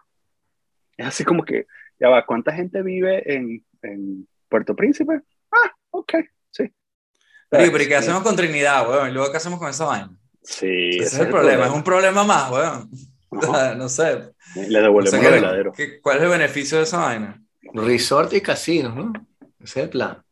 [0.98, 1.68] es así como que,
[2.00, 5.22] ya va, ¿cuánta gente vive en, en Puerto Príncipe?
[5.52, 6.14] Ah, ok,
[6.52, 6.64] sí.
[7.52, 9.10] Oye, pero ¿y qué hacemos con Trinidad, weón?
[9.10, 10.12] ¿Y luego qué hacemos con esa vaina?
[10.44, 12.90] Sí, Ese es el problema, es un problema más, weón.
[13.78, 14.32] No sé.
[14.56, 15.72] Le O devolvemos sea, lo ¿qué- verdadero.
[15.74, 17.42] qué- ¿Cuál es el beneficio de esa vaina?
[17.74, 19.12] Resort y casinos, ¿no?
[19.60, 20.24] Ese es el plan.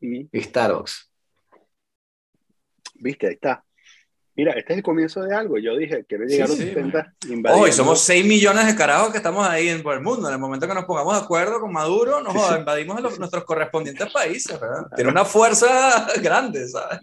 [0.00, 1.10] Y, Y Starbucks.
[2.94, 3.64] Viste, ahí está.
[4.38, 5.58] Mira, este es el comienzo de algo.
[5.58, 7.14] Yo dije, quiero llegar Sí, a los sí, 70.
[7.52, 10.28] Ojo, y somos 6 millones de carajos que estamos ahí en por el mundo.
[10.28, 13.42] En el momento que nos pongamos de acuerdo con Maduro, nos joda, invadimos los- nuestros
[13.44, 14.86] correspondientes países, ¿verdad?
[14.94, 17.00] Tiene una fuerza grande, ¿sabes?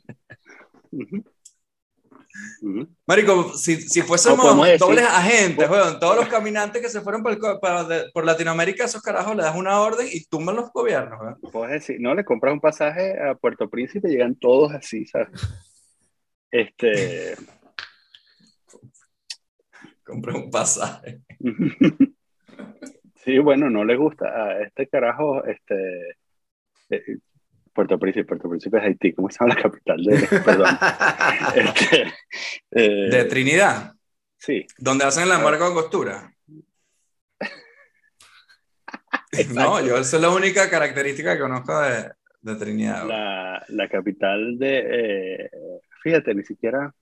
[3.05, 4.45] Marico, si, si fuésemos
[4.79, 8.85] dobles agentes, weón, todos los caminantes que se fueron por, el para de- por Latinoamérica,
[8.85, 11.37] esos carajos le das una orden y tumban los gobiernos, weón.
[11.51, 15.27] Puedes decir, no, le compras un pasaje a Puerto Príncipe, llegan todos así, ¿sabes?
[16.55, 17.35] Este.
[20.03, 21.21] Compré un pasaje.
[23.15, 25.73] Sí, bueno, no le gusta a este carajo, este.
[26.91, 27.17] eh,
[27.73, 30.27] Puerto Príncipe, Puerto Príncipe es Haití, ¿cómo se llama la capital de.
[30.45, 30.77] Perdón.
[31.55, 32.13] Este,
[32.69, 33.93] eh, De Trinidad,
[34.37, 36.31] sí, donde hacen la marca con costura.
[39.55, 43.07] No, yo esa es la única característica que conozco de, de Trinidad.
[43.69, 44.77] la capital de.
[44.77, 45.49] eh,
[46.05, 46.93] fíjate, ni siquiera.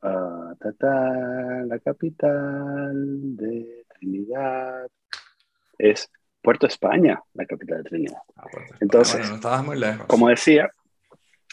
[0.00, 4.86] Ah, ta, ta, la capital de Trinidad
[5.76, 6.08] es
[6.40, 8.18] Puerto España, la capital de Trinidad.
[8.36, 8.46] Ah.
[8.78, 10.06] Entonces, Bueno, no estabas muy lejos.
[10.06, 10.70] Como decía,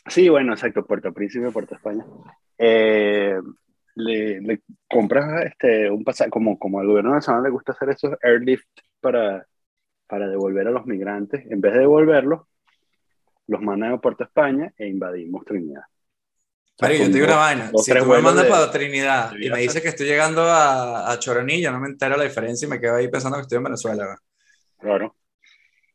[0.05, 2.05] sí, bueno, exacto, Puerto Príncipe, Puerto España.
[2.59, 3.39] Eh,
[3.95, 8.13] le, le compras este, un pasaje, como, como al gobierno nacional le gusta hacer esos
[8.21, 8.67] airlift
[9.01, 9.47] para,
[10.05, 12.43] para devolver a los migrantes, en vez de devolverlos,
[13.47, 15.81] los mandan a Puerto España e invadimos Trinidad.
[15.81, 17.69] O sea, Marico, yo te digo una vaina.
[17.71, 21.11] dos, Si tú me mandas de- para Trinidad y me dices que estoy llegando a,
[21.11, 23.63] a Choronillo, no me entero la diferencia y me quedo ahí pensando que estoy en
[23.63, 24.03] Venezuela.
[24.05, 24.17] weón.
[24.79, 25.15] Claro.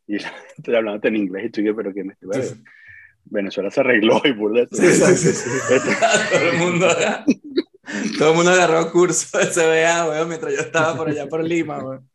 [0.07, 0.16] Y
[0.57, 2.62] estoy hablando en inglés y tú dices, pero que me estoy...
[3.24, 4.66] Venezuela se arregló y burla.
[4.70, 4.80] todo
[6.51, 6.86] el mundo
[8.18, 11.78] todo el mundo agarró curso de CBA, weón, mientras yo estaba por allá por Lima,
[11.84, 12.09] weón.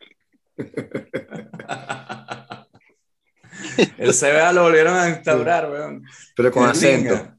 [3.97, 6.03] El CBA lo volvieron a instaurar, weón.
[6.35, 7.31] Pero con acento.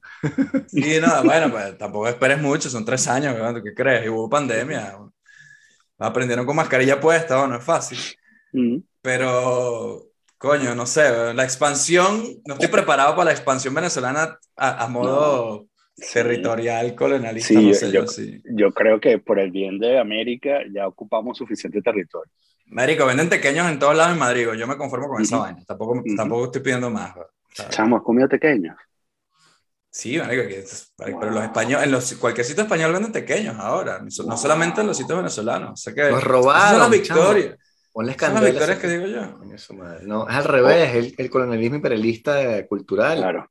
[0.69, 4.07] Sí, no, bueno, pues tampoco esperes mucho, son tres años, weón, ¿tú qué crees?
[4.07, 4.97] Y hubo pandemia.
[4.97, 5.13] weón.
[5.99, 7.99] Aprendieron con mascarilla puesta, no es fácil.
[8.53, 8.79] Mm.
[9.03, 10.07] Pero,
[10.39, 14.89] coño, no sé, weón, la expansión, no estoy preparado para la expansión venezolana a, a
[14.89, 15.69] modo
[16.13, 18.43] territorial, colonialista, Sí, no yo- sé, yo- yo sí.
[18.45, 22.31] Yo creo que por el bien de América ya ocupamos suficiente territorio.
[22.67, 25.45] Marico, venden pequeños en todos lados en Madrid, yo me conformo con esa Ujú.
[25.45, 27.15] vaina, tampoco, tampoco estoy pidiendo más.
[27.71, 28.77] Chamo, ¿has comido pequeños?
[29.89, 33.57] Sí, marico, que es- marico, pero los españoles, en los, cualquier sitio español venden pequeños
[33.59, 34.37] ahora, no Wow.
[34.37, 35.71] solamente en los sitios venezolanos.
[35.73, 37.21] O sea que, esas robaron, son las chamo.
[37.31, 37.59] victorias.
[37.93, 39.39] Ponle Esas son las victorias que digo yo.
[39.39, 40.01] Coño, su madre.
[40.07, 43.17] No, es al revés, el, el colonialismo imperialista cultural.
[43.19, 43.49] Claro.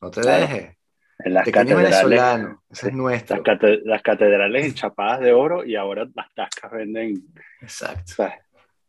[0.00, 0.40] No te Claro.
[0.40, 0.76] dejes.
[1.20, 2.86] En las Pequeño catedrales, venezolano, ese sí.
[2.88, 3.36] es nuestro.
[3.36, 7.22] las, cate- las catedrales enchapadas de oro y ahora las tascas venden
[7.60, 8.02] Exacto.
[8.04, 8.40] o sea,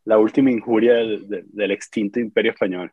[0.06, 2.90] la última injuria del, del- del extinto imperio español.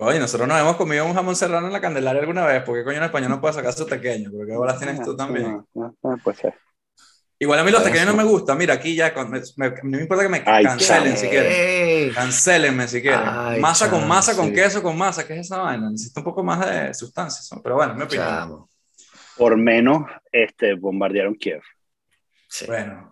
[0.00, 2.98] Oye, nosotros nos hemos comido un jamón serrano en la Candelaria alguna vez, porque coño
[2.98, 5.46] en español no puede sacar su pequeño, porque bolas tienes tú también.
[5.46, 6.38] Ah, ah, ah, pues.
[7.40, 7.88] Igual a mí los Eso.
[7.90, 8.58] pequeños no me gustan.
[8.58, 11.16] Mira, aquí ya, con- me- me- no me importa que me Ay, cancelen chamo.
[11.16, 12.12] si quieren.
[12.14, 13.20] Cancelenme si quieren.
[13.24, 14.54] Ay, masa con masa, con sí.
[14.54, 15.26] queso, con masa.
[15.26, 15.90] ¿Qué es esa vaina?
[15.90, 17.56] Necesito un poco más de sustancia.
[17.56, 17.62] ¿no?
[17.62, 18.26] Pero bueno, mi opinión.
[18.26, 18.70] Chamo.
[19.36, 21.60] Por menos este, bombardearon Kiev.
[22.48, 22.66] Sí.
[22.66, 23.10] Bueno,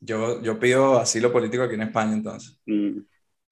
[0.00, 2.58] yo, yo pido asilo político aquí en España entonces.
[2.66, 2.98] Mm.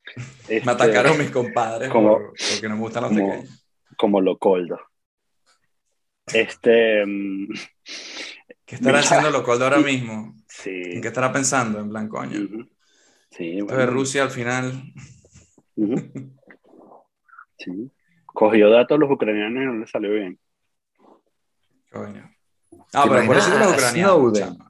[0.48, 3.66] Me Este, atacaron mis compadres como- por- porque no me gustan los como- pequeños.
[3.96, 4.78] Como Locoldo.
[6.32, 7.04] Este.
[7.06, 7.48] mm,
[8.64, 9.00] ¿Qué estará Mira.
[9.00, 10.34] haciendo Locoldo ahora mismo?
[10.48, 10.70] Sí.
[10.84, 11.80] ¿En qué estará pensando?
[11.80, 12.38] En plan, coño.
[13.30, 13.80] Sí, Esto bueno.
[13.80, 14.82] de Rusia al final.
[17.60, 17.90] Sí.
[18.24, 20.38] Cogió datos a los ucranianos y no les salió bien.
[21.90, 22.30] Coño.
[22.92, 24.67] Ah, pero por eso que los ucranianos.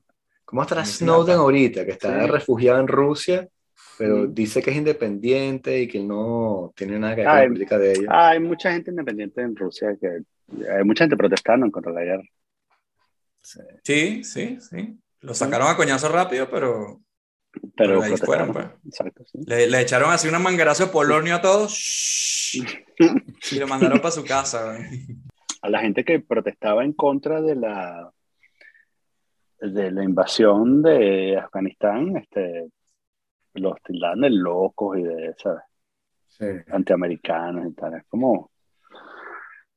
[0.48, 1.40] ¿Cómo estará Sí, Snowden sí.
[1.40, 1.84] ahorita?
[1.84, 2.30] Que está Sí.
[2.30, 3.46] refugiado en Rusia,
[3.98, 4.32] pero Mm.
[4.34, 7.92] dice que es independiente y que no tiene nada que ver con la política de
[7.92, 8.06] ellos.
[8.08, 10.20] Ah, hay mucha gente independiente en Rusia que
[10.72, 12.28] hay mucha gente protestando en contra de la guerra.
[13.42, 13.60] Sí.
[13.84, 14.98] Sí, sí, sí.
[15.20, 17.00] Lo sacaron a coñazo rápido, pero
[17.76, 18.52] Pero ahí protestaron.
[18.52, 18.66] fueron, pues.
[18.86, 19.40] Exacto, sí.
[19.46, 22.52] le, le echaron así una mangarazo de polonio a todos
[23.52, 24.78] y lo mandaron para su casa.
[25.60, 28.10] A la gente que protestaba en contra de la
[29.60, 32.68] de la invasión de Afganistán, este,
[33.54, 35.62] los tildaban de locos y de ¿sabes?
[36.28, 36.44] Sí.
[36.72, 37.94] antiamericanos y tal.
[37.94, 38.50] Es como,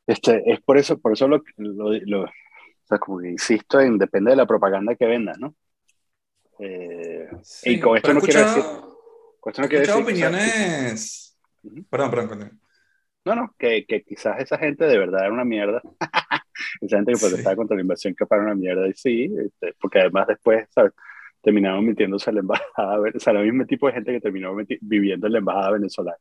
[0.05, 2.29] este, es por eso, por eso lo, lo, lo- o
[2.85, 5.55] sea, como que insisto en depende de la propaganda que vendas, ¿no?
[6.59, 8.97] Eh, Sí, Y con esto no quiero escuchado-
[9.39, 11.39] con esto no escuchado decir, o sea, opiniones.
[11.63, 11.83] Ujú.
[11.89, 12.51] Perdón, perdón, continúa.
[13.23, 15.81] No, no, que, que quizás esa gente de verdad era una mierda.
[16.81, 17.25] esa gente que Sí.
[17.25, 18.87] protestaba contra la invasión que para una mierda.
[18.87, 20.93] Y sí, este, porque además después, ¿sabes?
[21.43, 25.27] Terminaron metiéndose a la embajada, o sea, el mismo tipo de gente que terminó viviendo
[25.27, 26.17] en la embajada venezolana.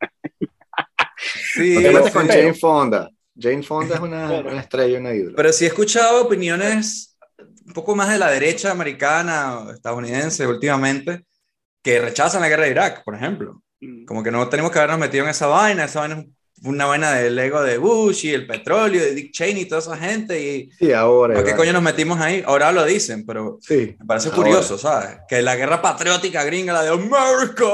[1.17, 1.85] Sí, sí.
[2.13, 3.11] con pero- Jane Fonda.
[3.39, 5.37] Jane Fonda es una, Pero- una estrella, una ídola.
[5.37, 7.19] Pero sí he escuchado opiniones
[7.67, 11.25] un poco más de la derecha americana o estadounidense últimamente
[11.83, 13.63] que rechazan la guerra de Irak, por ejemplo.
[13.81, 14.05] Mm.
[14.05, 16.27] Como que no tenemos que habernos metido en esa vaina, esa vaina es
[16.65, 19.97] una vaina del ego de Bush y el petróleo, de Dick Cheney y toda esa
[19.97, 20.39] gente.
[20.41, 21.35] Y Sí, ahora.
[21.35, 22.43] ¿para qué coño nos metimos ahí?
[22.47, 23.97] Ahora lo dicen, pero Sí.
[23.99, 24.37] me parece ahora.
[24.43, 25.19] curioso, ¿sabes?
[25.29, 27.65] Que la guerra patriótica gringa, la de America,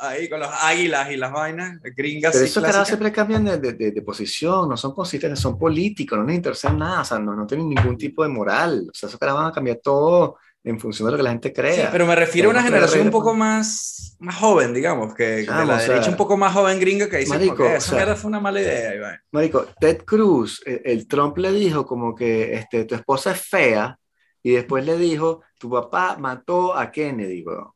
[0.00, 2.32] ahí con los águilas y las vainas gringas.
[2.32, 6.18] Pero esos caras siempre cambian de, de- de- de posición, no son consistentes, son políticos,
[6.18, 8.86] no les interesa nada, o sea, no, no tienen ningún tipo de moral.
[8.90, 11.52] O sea, esos caras van a cambiar todo en función de lo que la gente
[11.52, 11.74] crea.
[11.74, 15.46] Sí, pero me refiero a una generación un poco más, más joven, digamos, que de
[15.46, 17.80] Chamo, la o sea, un poco más joven gringa que dice marico, "Ok, o esa
[17.80, 18.94] sea, mierda fue una mala idea.
[18.94, 19.20] Iván".
[19.32, 23.98] Marico, Ted Cruz, el, el Trump le dijo como que este, tu esposa es fea
[24.42, 27.70] y después le dijo, tu papá mató a Kennedy, weón.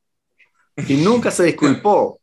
[0.89, 2.21] Y nunca se disculpó.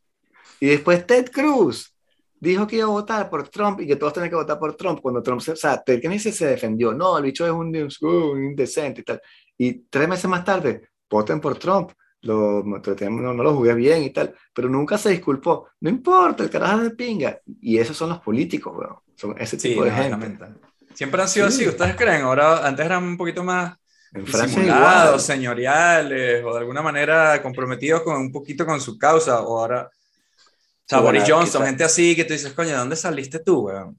[0.58, 1.94] Y después Ted Cruz
[2.38, 5.00] dijo que iba a votar por Trump y que todos tenían que votar por Trump
[5.00, 8.44] cuando Trump se, o sea, Ted Kennedy se defendió, no, el bicho es un, un
[8.44, 9.20] indecente y tal.
[9.62, 11.90] Y tres meses más tarde, voten por Trump.
[12.22, 15.68] Lo, no, no lo jugué bien y tal, pero nunca se disculpó.
[15.80, 17.38] No importa, el carajo es de pinga.
[17.60, 18.96] Y esos son los políticos, weón.
[19.16, 20.46] Son ese Sí, tipo de gente.
[20.94, 21.64] Siempre han sido Sí.
[21.64, 22.22] así, ¿ustedes creen?
[22.22, 23.74] Ahora, antes eran un poquito más
[24.14, 29.58] En Francia señoriales, o de alguna manera comprometidos con un poquito con su causa, o
[29.58, 29.90] ahora...
[29.90, 33.98] O sea, Boris Johnson, gente así que tú dices, coño, ¿de dónde saliste tú, weón?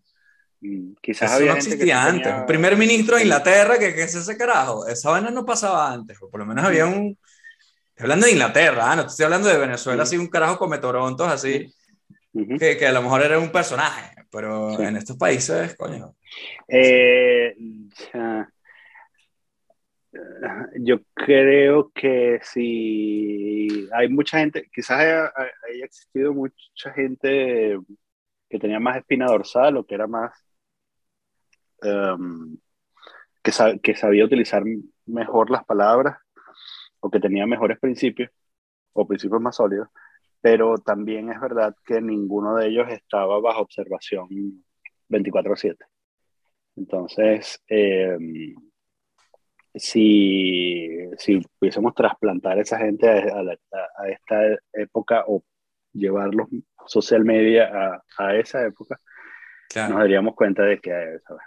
[0.62, 2.24] Mm, Quizás Eso había no gente que existía antes.
[2.24, 4.88] tenía- Un primer ministro de Inglaterra, que, que es ese carajo.
[4.88, 7.18] Esa vaina no pasaba antes, por lo menos había un...
[7.90, 8.96] Estoy hablando de Inglaterra, ¿ah?
[8.96, 10.16] no estoy hablando de Venezuela, Sí.
[10.16, 11.72] así un carajo come torontos, así,
[12.60, 14.84] que, que a lo mejor era un personaje, pero Sí.
[14.84, 16.16] en estos países, coño.
[16.68, 17.56] Eh,
[18.14, 18.50] ya.
[20.80, 27.78] yo creo que si hay mucha gente, quizás haya, haya existido mucha gente
[28.50, 30.32] que tenía más espina dorsal o que era más
[31.82, 32.58] em,
[33.44, 34.64] que, sab- que sabía utilizar
[35.06, 36.18] mejor las palabras
[37.00, 38.30] o que tenía mejores principios
[38.94, 39.88] o principios más sólidos,
[40.42, 44.28] pero también es verdad que ninguno de ellos estaba bajo observación
[45.10, 45.86] 24/7.
[46.76, 48.56] Entonces, em,
[49.74, 53.58] si, si pudiésemos trasplantar a esa gente a, a la-
[53.98, 54.42] a esta
[54.74, 55.44] época o
[55.94, 56.48] llevarlos
[56.88, 59.00] social media a, a esa época,
[59.70, 59.94] Claro.
[59.94, 60.92] nos daríamos cuenta de que,
[61.26, 61.44] ¿sabes?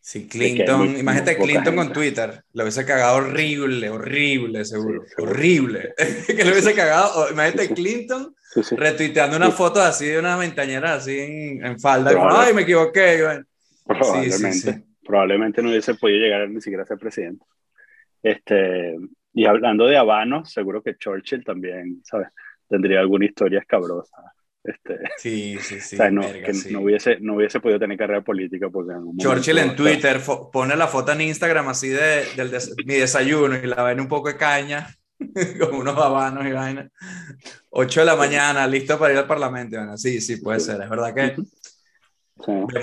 [0.00, 1.92] Sí, Clinton, muy- imagínate muy Clinton con.
[1.92, 5.30] Twitter, lo hubiese cagado horrible, horrible, seguro, Sí, seguro.
[5.32, 5.94] horrible,
[6.26, 7.74] que lo hubiese cagado, imagínate.
[7.74, 8.76] Clinton Sí, sí.
[8.76, 9.52] retuiteando una Sí.
[9.52, 13.44] foto así de una ventañera así en, en falda, como, ay, me equivoqué, bueno,
[13.84, 17.44] Probablemente, probablemente no hubiese podido llegar ni siquiera a ser presidente.
[18.22, 18.96] Este,
[19.32, 22.28] y hablando de habanos, seguro que Churchill también, ¿sabes?
[22.68, 24.16] Tendría alguna historia escabrosa.
[24.68, 26.72] Este, sí, sí, sí, o sea, no, verga, que sí.
[26.72, 30.20] no, hubiese, no hubiese podido tener carrera política porque en algún momento, Churchill en Twitter
[30.20, 34.00] fo- pone la foto en Instagram así de, del des- mi desayuno y la ven
[34.00, 34.94] un poco de caña,
[35.60, 36.88] con unos habanos y vaina.
[37.70, 39.76] 8 de la mañana, listo para ir al Parlamento.
[39.76, 39.96] vaina.
[39.96, 40.80] sí, sí, puede ser.
[40.82, 41.42] Es verdad que sí.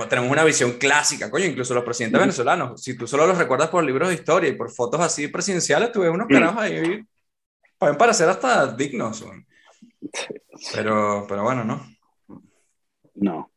[0.09, 3.83] Tenemos una visión clásica, coño, incluso los presidentes venezolanos, si tú solo los recuerdas por
[3.85, 7.01] libros de historia y por fotos así presidenciales, tú ves unos carajos ahí,
[7.77, 9.45] pueden parecer hasta dignos, weón.
[10.73, 11.81] Pero, pero bueno, ¿no?
[13.15, 13.51] No.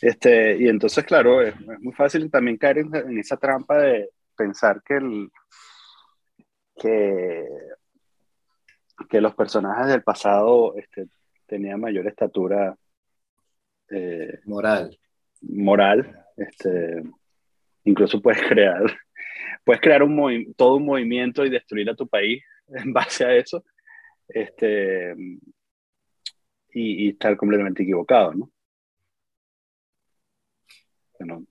[0.00, 4.10] Este, y entonces, claro, es, es muy fácil también caer en, en esa trampa de
[4.36, 5.30] pensar que, el,
[6.76, 7.46] que,
[9.08, 11.06] que los personajes del pasado este,
[11.46, 12.76] tenían mayor estatura
[13.90, 14.98] eh, Moral.
[15.42, 16.24] moral.
[16.36, 17.02] Este,
[17.84, 18.82] incluso puedes crear,
[19.64, 23.64] puedes crear un todo un movimiento y destruir a tu país en base a eso.
[24.28, 25.14] Este,
[26.72, 28.50] y, estar completamente equivocado, ¿no?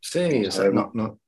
[0.01, 1.19] sí, o sea, no, no,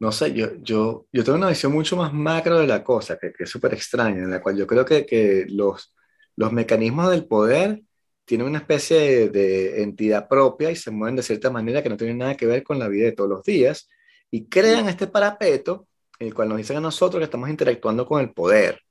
[0.00, 3.32] no sé, yo, yo, yo tengo una visión mucho más macro de la cosa, que,
[3.32, 5.94] que es súper extraña, en la cual yo creo que, que los,
[6.36, 7.82] los mecanismos del poder
[8.24, 12.18] tienen una especie de, entidad propia y se mueven de cierta manera que no tienen
[12.18, 13.88] nada que ver con la vida de todos los días
[14.30, 18.20] y crean este parapeto en el cual nos dicen a nosotros que estamos interactuando con
[18.20, 18.82] el poder.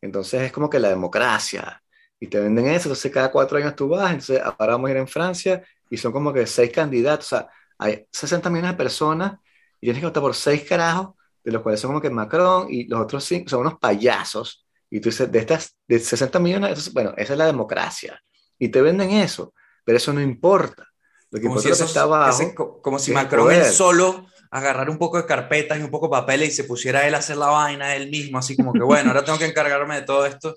[0.00, 1.82] Entonces es como que la democracia
[2.24, 4.96] y te venden eso, entonces cada cuatro años tú vas, entonces ahora vamos a ir
[4.96, 9.34] en Francia y son como que seis candidatos, o sea, hay 60 millones de personas
[9.78, 12.86] y tienes que votar por seis carajos, de los cuales son como que Macron y
[12.86, 14.66] los otros cinco son unos payasos.
[14.88, 18.18] Y tú dices, de estas, de 60 millones, bueno, esa es la democracia.
[18.58, 19.52] Y te venden eso,
[19.84, 20.88] pero eso no importa.
[21.30, 24.96] Lo que como importa si que está abajo, como si Macron él solo agarrar un
[24.96, 27.48] poco de carpetas y un poco de papel y se pusiera él a hacer la
[27.48, 30.56] vaina él mismo, así como que, bueno, ahora tengo que encargarme de todo esto.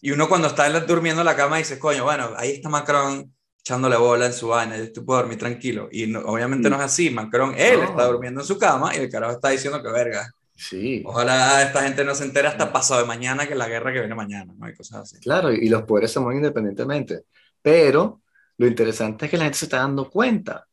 [0.00, 3.96] Y uno cuando está durmiendo en la cama dice, coño, bueno, ahí está Macron echándole
[3.96, 5.88] bola en su vaina, yo estoy puedo dormir tranquilo.
[5.92, 6.72] Y obviamente mm.
[6.72, 9.82] no es así, Macron, él está durmiendo en su cama y el carajo está diciendo
[9.82, 10.30] que verga.
[10.56, 11.02] Sí.
[11.06, 14.14] Ojalá esta gente no se entere hasta pasado de mañana que la guerra que viene
[14.14, 14.66] mañana, ¿no?
[14.66, 15.18] Hay cosas así.
[15.20, 17.24] Claro, y los poderes se mueven independientemente.
[17.62, 18.22] Pero
[18.58, 20.66] lo interesante es que la gente se está dando cuenta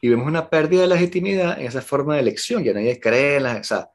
[0.00, 2.62] y vemos una pérdida de legitimidad en esa forma de elección.
[2.64, 3.88] Ya nadie cree, en la, o sea,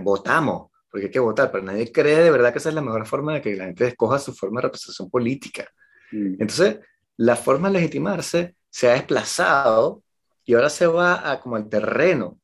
[0.00, 3.04] votamos, porque hay que votar, pero nadie cree de verdad que esa es la mejor
[3.04, 5.68] forma de que la gente escoja su forma de representación política.
[6.12, 6.36] Mm.
[6.38, 6.78] Entonces,
[7.16, 10.04] la forma de legitimarse se ha desplazado
[10.44, 12.38] y ahora se va a como al terreno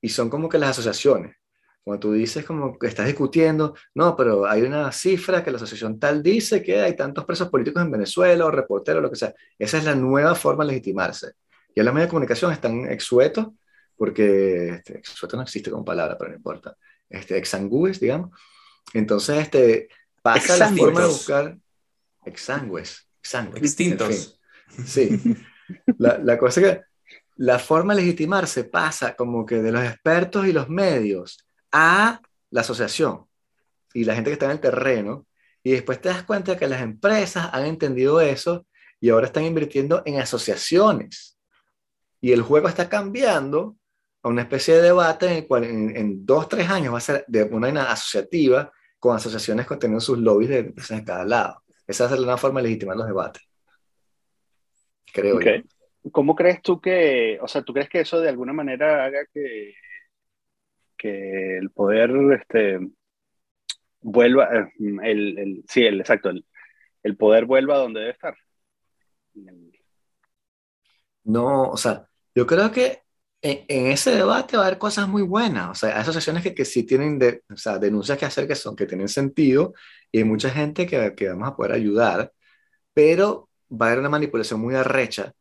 [0.00, 1.36] y son como que las asociaciones.
[1.84, 6.00] Cuando tú dices como que estás discutiendo, no, pero hay una cifra que la asociación
[6.00, 9.32] tal dice que hay tantos presos políticos en Venezuela o reporteros, lo que sea.
[9.56, 11.34] Esa es la nueva forma de legitimarse.
[11.72, 13.46] Y los medios de comunicación están exuetos,
[13.96, 16.76] porque este, exueto no existe como palabra, pero no importa.
[17.12, 18.30] Este, exangües, digamos.
[18.94, 19.88] Entonces, este,
[20.22, 21.58] pasa la forma de buscar
[22.24, 23.60] exangües sangre.
[23.60, 24.40] Distintos.
[24.84, 25.20] sí.
[25.98, 26.80] La, la cosa que
[27.36, 32.60] la forma de legitimarse pasa como que de los expertos y los medios a la
[32.60, 33.26] asociación
[33.94, 35.26] y la gente que está en el terreno.
[35.62, 38.66] Y después te das cuenta que las empresas han entendido eso
[39.00, 41.38] y ahora están invirtiendo en asociaciones.
[42.20, 43.76] Y el juego está cambiando
[44.22, 47.24] a una especie de debate en el cual en, dos, tres años va a ser
[47.26, 51.62] de una asociativa con asociaciones que teniendo sus lobbies de empresas de cada lado.
[51.86, 53.42] Esa es la forma de legitimar los debates.
[55.12, 55.50] Creo yo.
[56.10, 59.74] ¿Cómo crees tú que, o sea, tú crees que eso de alguna manera haga que,
[60.96, 62.10] que el poder
[62.40, 62.80] este,
[64.00, 66.44] vuelva, eh, el, el, sí, el, exacto, el,
[67.02, 68.36] el poder vuelva a donde debe estar?
[71.24, 73.02] No, o sea, yo creo que
[73.42, 75.70] en, ese debate va a haber cosas muy buenas.
[75.70, 78.54] O sea, hay asociaciones que, que sí tienen de, o sea, denuncias que hacer que,
[78.54, 79.74] son, que tienen sentido
[80.10, 82.32] y hay mucha gente que, que vamos a poder ayudar,
[82.94, 85.32] pero va a haber una manipulación muy arrecha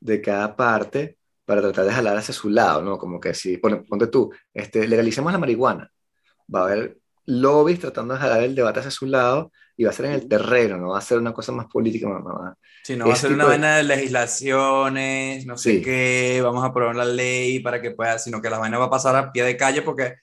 [0.00, 2.98] de cada parte para tratar de jalar hacia su lado, ¿no?
[2.98, 5.90] Como que si, ponte tú, este, legalicemos la marihuana,
[6.52, 9.94] va a haber lobbies tratando de jalar el debate hacia su lado y va a
[9.94, 12.54] ser en el terreno, no va a ser una cosa más política, más,
[12.84, 13.82] Sí, no va a ser una vaina de...
[13.82, 18.58] legislaciones, no sé qué, vamos a aprobar la ley para que pueda, sino que la
[18.58, 20.16] vaina va a pasar a pie de calle porque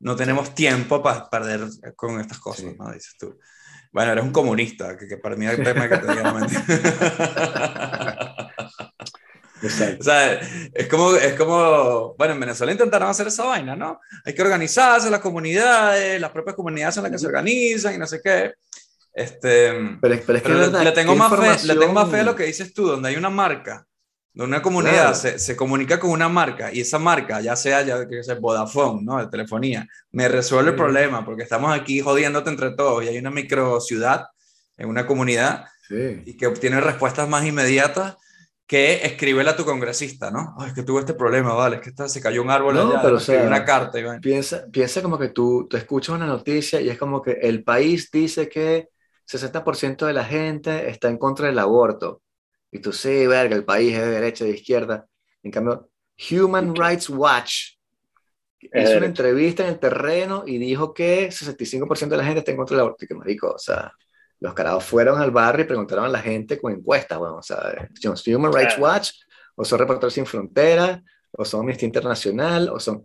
[0.00, 2.90] no tenemos tiempo para perder con estas cosas, ¿no?
[2.90, 3.38] Dices tú.
[3.92, 6.32] Bueno, eres un comunista, que, para mí es el tema que te diga
[9.62, 10.40] O sea,
[10.74, 14.00] es como, es como, bueno, en Venezuela intentaron hacer esa vaina, ¿no?
[14.24, 18.06] Hay que organizarse las comunidades, las propias comunidades son las que se organizan y no
[18.06, 18.52] sé qué.
[19.14, 22.44] Este, pero, es que le, tengo más fe, le tengo más fe a lo que
[22.44, 23.86] dices tú, donde hay una marca,
[24.34, 28.06] donde una comunidad se, se, comunica con una marca y esa marca, ya sea, ya
[28.06, 29.18] que sea Vodafone, ¿no?
[29.18, 33.30] De telefonía, me resuelve el problema porque estamos aquí jodiéndote entre todos y hay una
[33.30, 34.26] micro ciudad
[34.76, 38.16] en una comunidad y que obtiene respuestas más inmediatas
[38.66, 40.56] que escríbele a tu congresista, ¿no?
[40.66, 43.16] es que tuve este problema, vale, es que se cayó un árbol no, allá, pero,
[43.16, 43.98] o sea, una carta.
[44.20, 48.10] piensa, piensa como que tú, tú escuchas una noticia y es como que el país
[48.10, 48.88] dice que
[49.26, 52.22] 60% de la gente está en contra del aborto.
[52.70, 55.06] Y tú, sí, verga, el país es de derecha, de izquierda.
[55.42, 55.88] En cambio,
[56.30, 57.76] Human Rights Watch
[58.60, 62.56] hizo una entrevista en el terreno y dijo que 65% de la gente está en
[62.56, 63.04] contra del aborto.
[63.04, 63.92] Y que marico, o sea,
[64.40, 67.88] los carajos fueron al barrio y preguntaron a la gente con encuestas, bueno, o sea,
[68.26, 69.12] Human Rights Watch,
[69.54, 71.00] o son Reporteros Sin Fronteras,
[71.32, 73.04] o son Amnistía Internacional, o son...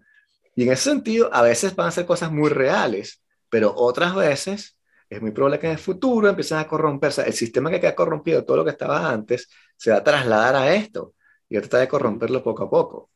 [0.55, 4.77] Y en ese sentido, a veces van a ser cosas muy reales, pero otras veces
[5.09, 7.21] es muy probable que en el futuro empiecen a corromperse.
[7.21, 10.73] El sistema que queda corrompido, todo lo que estaba antes, se va a trasladar a
[10.73, 11.15] esto.
[11.49, 13.09] y trata de corromperlo poco a poco,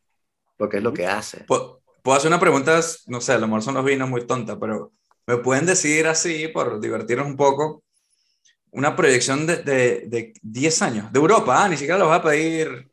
[0.58, 1.46] porque es lo que hace.
[1.46, 2.82] ¿Puedo, puedo hacer una pregunta?
[3.08, 4.92] No sé, a lo mejor son los vinos muy tonta, pero
[5.26, 7.85] ¿me pueden decir así, por divertirnos un poco,
[8.76, 11.12] una proyección de, de, de 10 años?
[11.12, 12.90] De Europa, ah, ni siquiera los va a pedir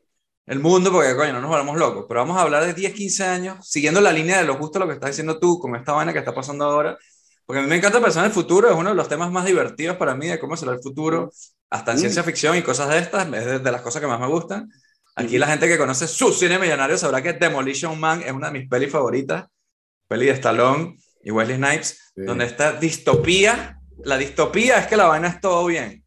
[0.46, 3.24] el mundo, porque coño, no nos volvamos locos, pero vamos a hablar de 10, 15
[3.24, 6.12] años, siguiendo la línea de lo justo lo que estás diciendo tú, con esta vaina
[6.12, 6.98] que está pasando ahora,
[7.46, 9.44] porque a mí me encanta pensar en el futuro, es uno de los temas más
[9.44, 11.30] divertidos para mí de cómo será el futuro,
[11.70, 14.26] hasta en ciencia ficción y cosas de estas, es de, las cosas que más me
[14.26, 14.70] gustan.
[15.14, 18.58] Aquí la gente que conoce su cine millonario sabrá que Demolition Man es una de
[18.58, 19.46] mis pelis favoritas,
[20.08, 25.28] peli de Stallone y Wesley Snipes, donde esta distopía, la distopía es que la vaina
[25.28, 26.02] es todo bien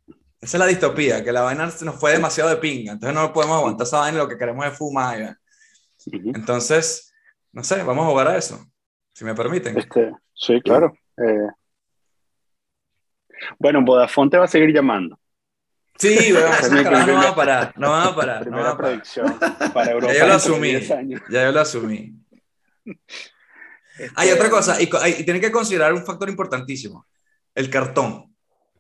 [0.45, 3.57] esa es la distopía, que la vaina nos fue demasiado de pinga, entonces no podemos
[3.57, 5.37] aguantar esa vaina y lo que queremos es fumar.
[6.05, 7.11] Entonces,
[7.51, 8.63] no sé, vamos a jugar a eso,
[9.11, 9.75] si me permiten.
[9.75, 10.95] Este, sí, claro.
[11.17, 11.47] Eh,
[13.57, 15.19] bueno, Vodafone te va a seguir llamando.
[15.97, 16.47] Sí, bueno,
[17.07, 18.41] no va a parar, no va a parar.
[18.43, 19.39] Primera no predicción
[19.73, 20.13] para Europa.
[20.13, 22.13] Ya yo lo asumí, ya yo lo asumí.
[24.15, 27.07] Hay otra cosa, y, y tienen que considerar un factor importantísimo,
[27.55, 28.35] el cartón.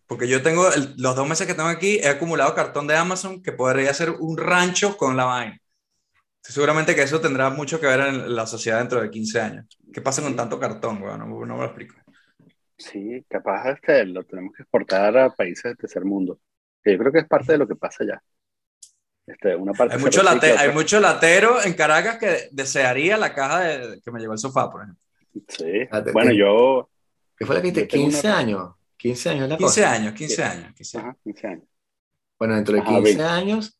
[0.07, 3.51] Porque yo tengo, los dos meses que tengo aquí, he acumulado cartón de Amazon que
[3.51, 5.57] podría ser un rancho con la vaina.
[6.41, 9.65] Seguramente que eso tendrá mucho que ver en la sociedad dentro de 15 años.
[9.91, 10.99] ¿Qué pasa con tanto cartón?
[10.99, 11.95] Bueno, no, me lo explico.
[12.77, 16.39] Sí, capaz este, lo tenemos que exportar a países del tercer mundo.
[16.83, 18.21] yo creo que es parte de lo que pasa ya.
[19.25, 24.01] Este, una parte hay, mucho hay mucho latero en Caracas que desearía la caja de,
[24.01, 25.01] que me llevó el sofá, por ejemplo.
[25.47, 26.89] Sí, bueno, yo...
[27.37, 28.73] ¿Qué fue la que te 15 años?
[28.97, 30.73] 15 años la 15 años, 15 años.
[30.75, 31.63] 15 años.
[32.39, 33.79] Bueno, dentro de 15 años,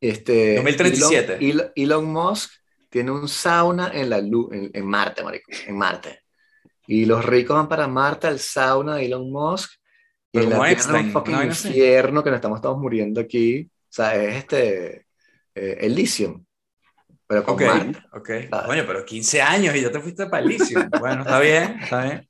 [0.00, 1.38] este, 2037.
[1.76, 2.50] Elon, Musk
[2.88, 6.20] tiene un sauna en, la en, en Marte, marico, en Marte.
[6.86, 9.72] Y los ricos van para Marte al sauna de Elon Musk.
[10.32, 13.62] Y en la Tierra un fucking infierno que nos estamos todos muriendo aquí.
[13.62, 15.06] O sea, es este,
[15.54, 16.44] eh, el lithium.
[17.26, 17.98] Pero con Marte.
[18.12, 18.30] Ok,
[18.66, 20.90] Coño, pero 15 años y ya te fuiste para el lithium.
[21.00, 22.28] bueno, está bien, está bien.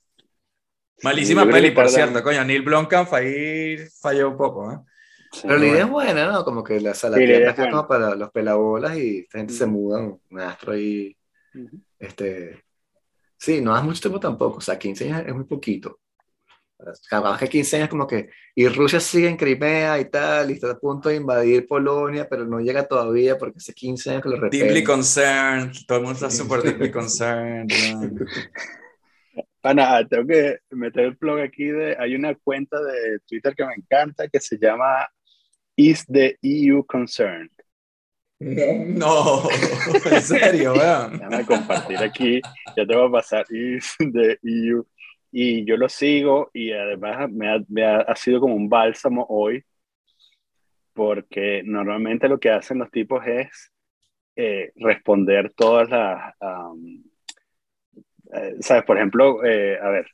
[1.03, 2.45] Malísima peli, por cierto, coño.
[2.45, 4.79] Neil Blomkamp ahí falló un poco, ¿eh?
[5.43, 6.45] Pero la idea es buena, ¿no?
[6.45, 10.41] Como que la sala está como para los pelabolas y esta gente se muda, un
[10.41, 11.17] astro ahí.
[11.99, 12.63] este,
[13.37, 15.99] sí, no hace mucho tiempo tampoco, o sea, 15 años es muy poquito.
[17.09, 20.73] Capaz que 15 años como que, y Rusia sigue en Crimea y tal, y está
[20.73, 24.37] a punto de invadir Polonia, pero no llega todavía porque hace 15 años que lo
[24.37, 24.67] repelen.
[24.69, 27.71] Deeply concerned, todo el mundo está súper deeply concerned.
[29.65, 33.73] Ana, tengo que meter el blog aquí de, hay una cuenta de Twitter que me
[33.73, 35.09] encanta que se llama
[35.75, 37.51] Is the EU Concerned?
[38.39, 39.49] No,
[40.11, 41.13] en serio, vean.
[41.13, 42.43] Déjame compartir aquí,
[42.77, 44.85] ya te voy a pasar Is the EU.
[45.33, 49.65] Y yo lo sigo y además me ha, me ha, sido como un bálsamo hoy,
[50.93, 53.73] porque normalmente lo que hacen los tipos es
[54.37, 56.35] eh, responder todas las...
[58.35, 58.85] Eh, ¿sabes?
[58.85, 60.07] Por ejemplo, eh, a ver,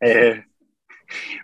[0.00, 0.44] eh,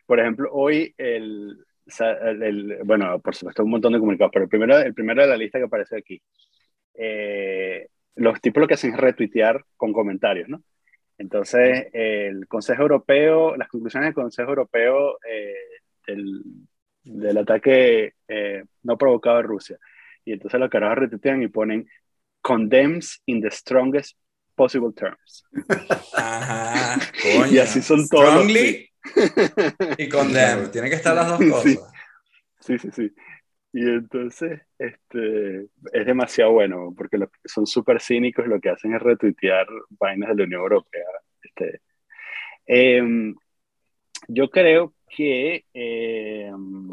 [0.06, 1.64] por ejemplo, hoy el,
[1.98, 5.36] el, bueno, por supuesto un montón de comunicados, pero el primero, el primero de la
[5.36, 6.22] lista que aparece aquí,
[8.16, 10.62] los tipos lo que hacen es retuitear con comentarios, ¿no?
[11.16, 15.18] Entonces, el Consejo Europeo, las conclusiones del Consejo Europeo
[16.06, 16.42] del,
[17.04, 18.14] del, ataque
[18.82, 19.78] no provocado en Rusia.
[20.24, 21.88] Y entonces los carajos retuitean y ponen
[22.42, 24.16] condemns in the strongest
[24.54, 25.44] possible terms.
[26.14, 26.98] Ajá,
[27.50, 28.28] y así son todos.
[28.28, 28.88] Strongly
[29.98, 30.70] y condemn.
[30.72, 31.92] Tiene que estar las dos cosas.
[32.60, 33.12] Sí, sí, sí.
[33.72, 39.00] Y entonces, este, es demasiado bueno, porque son súper cínicos y lo que hacen es
[39.00, 39.66] retuitear
[39.98, 41.06] vainas de la Unión Europea.
[41.42, 41.80] Este,
[42.66, 43.34] em,
[44.28, 46.88] yo creo que em,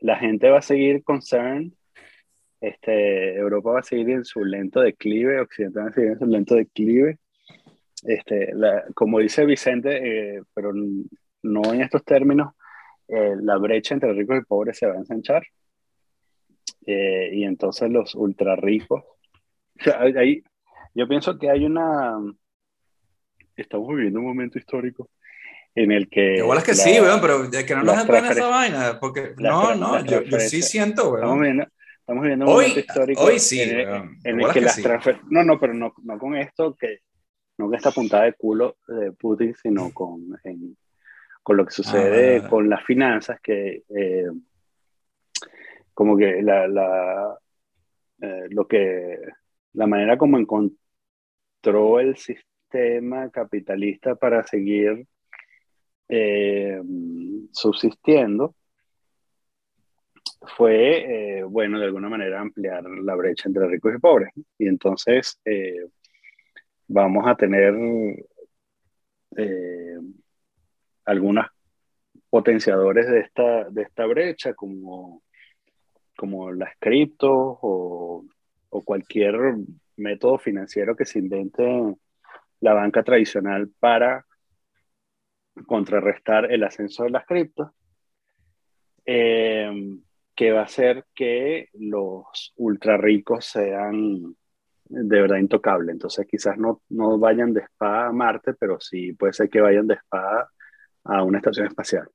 [0.00, 1.72] la gente va a seguir concerned
[2.60, 6.26] este, Europa va a seguir en su lento declive, Occidente va a seguir en su
[6.26, 7.18] lento declive.
[8.04, 8.52] Este,
[8.94, 10.72] como dice Vicente, eh, pero
[11.42, 12.52] no en estos términos,
[13.08, 15.42] eh, la brecha entre ricos y pobres se va a ensanchar.
[16.86, 19.04] Eh, y entonces los ultra ricos,
[19.98, 20.42] ahí,
[20.94, 22.14] yo pienso que hay una,
[23.56, 25.10] estamos viviendo un momento histórico
[25.74, 26.36] en el que...
[26.36, 30.04] Igual es que sí, weón, pero que no nos pena esa vaina, porque no, no,
[30.04, 31.44] yo, yo, sí siento, weón.
[31.44, 31.68] Estamos
[32.14, 34.80] viviendo un momento histórico hoy sí, en, el, que, las
[35.28, 37.00] No, no, pero no, no, con esto, que
[37.58, 40.36] no que esta puntada de culo de Putin, sino con,
[41.42, 42.48] con lo que sucede ah.
[42.48, 44.26] con las finanzas, que eh,
[45.92, 47.38] como que la, la
[48.20, 49.18] eh, lo que
[49.74, 55.06] la manera como encontró el sistema capitalista para seguir
[56.08, 56.80] eh,
[57.52, 58.54] subsistiendo
[60.40, 64.30] fue, eh, bueno, de alguna manera ampliar la brecha entre ricos y pobres.
[64.58, 65.86] Y entonces eh,
[66.86, 67.74] vamos a tener
[69.36, 69.98] eh,
[71.04, 71.46] algunos
[72.30, 75.22] potenciadores de esta, de esta brecha, como,
[76.16, 78.24] como las criptos o,
[78.84, 79.56] cualquier
[79.96, 81.64] método financiero que se invente
[82.60, 84.24] la banca tradicional para
[85.66, 87.70] contrarrestar el ascenso de las criptos,
[90.38, 94.36] que va a hacer que los ultra ricos sean
[94.84, 95.92] de verdad intocables.
[95.92, 99.88] Entonces quizás no, no vayan de espada a Marte, pero sí puede ser que vayan
[99.88, 100.48] de espada
[101.02, 102.08] a una estación espacial.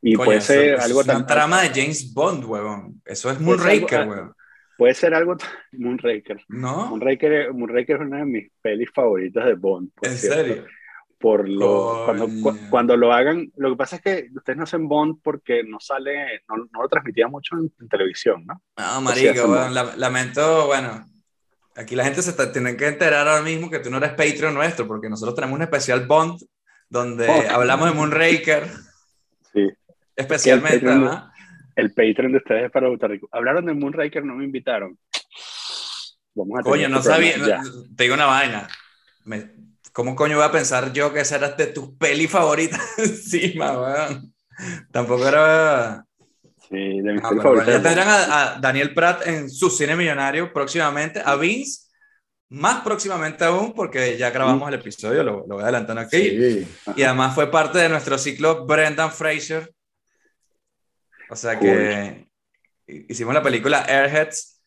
[0.00, 1.24] Y puede ser algo tan...
[1.28, 3.00] trama de James Bond, huevón.
[3.04, 4.34] Eso es Moonraker, huevón.
[4.76, 5.36] Puede ser algo
[5.78, 6.42] Moonraker.
[6.48, 6.86] ¿No?
[6.88, 9.92] Moonraker, Moonraker es una de mis pelis favoritas de Bond.
[10.02, 10.64] ¿En serio?
[11.22, 12.28] Por lo, cuando,
[12.68, 16.42] cuando, lo hagan, lo que pasa es que ustedes no hacen Bond porque no sale,
[16.48, 18.60] no, no lo transmitía mucho en, televisión, ¿no?
[18.76, 21.06] No, marico, bueno, lamento, bueno,
[21.76, 24.52] aquí la gente se está, tiene que enterar ahora mismo que tú no eres Patreon
[24.52, 26.40] nuestro, porque nosotros tenemos un especial Bond
[26.90, 28.66] donde hablamos de Moonraker.
[29.54, 29.70] Sí.
[30.16, 31.30] Especialmente, ¿no?
[31.76, 33.28] el Patreon de ustedes es para Puerto Rico.
[33.32, 34.98] Hablaron de Moonraker, no me invitaron.
[36.34, 37.62] Vamos a coño, no este sabía.
[37.96, 38.68] te digo una vaina.
[39.92, 44.34] ¿Cómo coño voy a pensar yo que esa era de tus peli favoritas encima, weón?
[44.90, 46.04] Tampoco era.
[46.68, 51.36] Sí, de mis ah, Ya tendrán a, Daniel Pratt en su cine millonario próximamente, a
[51.36, 51.82] Vince
[52.48, 56.18] más próximamente aún, porque ya grabamos el episodio, lo, lo voy adelantando aquí.
[56.18, 56.68] Sí.
[56.96, 59.72] Y además fue parte de nuestro ciclo Brendan Fraser,
[61.30, 62.28] o sea que
[62.86, 64.60] hicimos la película Airheads,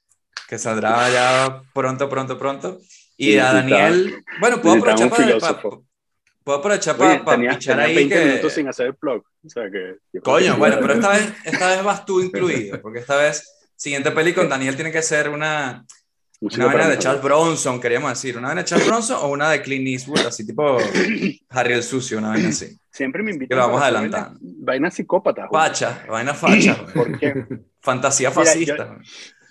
[0.47, 2.79] que saldrá ya pronto, pronto, pronto.
[3.17, 5.59] Y a Daniel, bueno, puedo aprovechar para,
[6.43, 8.25] puedo aprovechar para, pichar ahí 20 que...
[8.25, 9.23] minutos sin hacer el blog.
[9.45, 10.19] O sea que...
[10.21, 14.47] Coño, bueno, pero esta vez, esta vez vas tú incluido, porque esta vez, siguiente película,
[14.47, 15.85] Daniel tiene que ser una,
[16.41, 18.37] una vena de Charles Bronson, queríamos decir.
[18.37, 20.77] ¿Una vena de Charles Bronson o una de Clint Eastwood, así tipo
[21.49, 22.77] Harry el Sucio, una vena así?
[22.91, 23.57] Siempre me invitan.
[23.57, 24.31] Que vamos a adelantar.
[24.39, 25.47] Vaina, psicópata.
[25.49, 26.85] Facha, vaina facha.
[26.93, 27.45] ¿Por qué?
[27.81, 28.97] Fantasía fascista.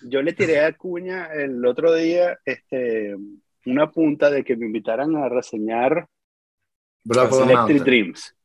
[0.02, 3.16] yo, le tiré a Cuña el otro día este,
[3.66, 6.08] una punta de que me invitaran a reseñar
[7.04, 8.36] Electric Dreams.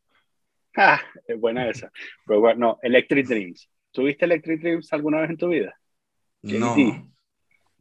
[0.76, 1.92] Ah, es buena esa.
[2.26, 3.70] Pero bueno, no, Electric Dreams.
[3.92, 5.78] ¿Tuviste Electric Dreams alguna vez en tu vida?
[6.44, 6.76] No.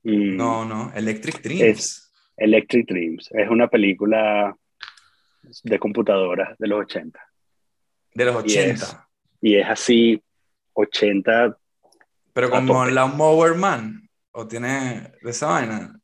[0.03, 2.13] No, no, Electric Dreams.
[2.37, 3.31] Electric Dreams.
[3.33, 4.57] Es una película
[5.65, 7.21] de computadora de los 80.
[8.15, 9.09] De los 80.
[9.41, 10.23] Y es, así,
[10.73, 11.57] 80.
[12.33, 16.01] Pero como la Mower Man, o tiene de esa vaina.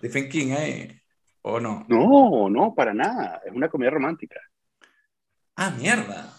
[0.00, 0.98] Stephen King ahí,
[1.42, 1.84] o no.
[1.86, 3.42] No, no, para nada.
[3.44, 4.40] Es una comedia romántica.
[5.56, 6.34] Ah, mierda.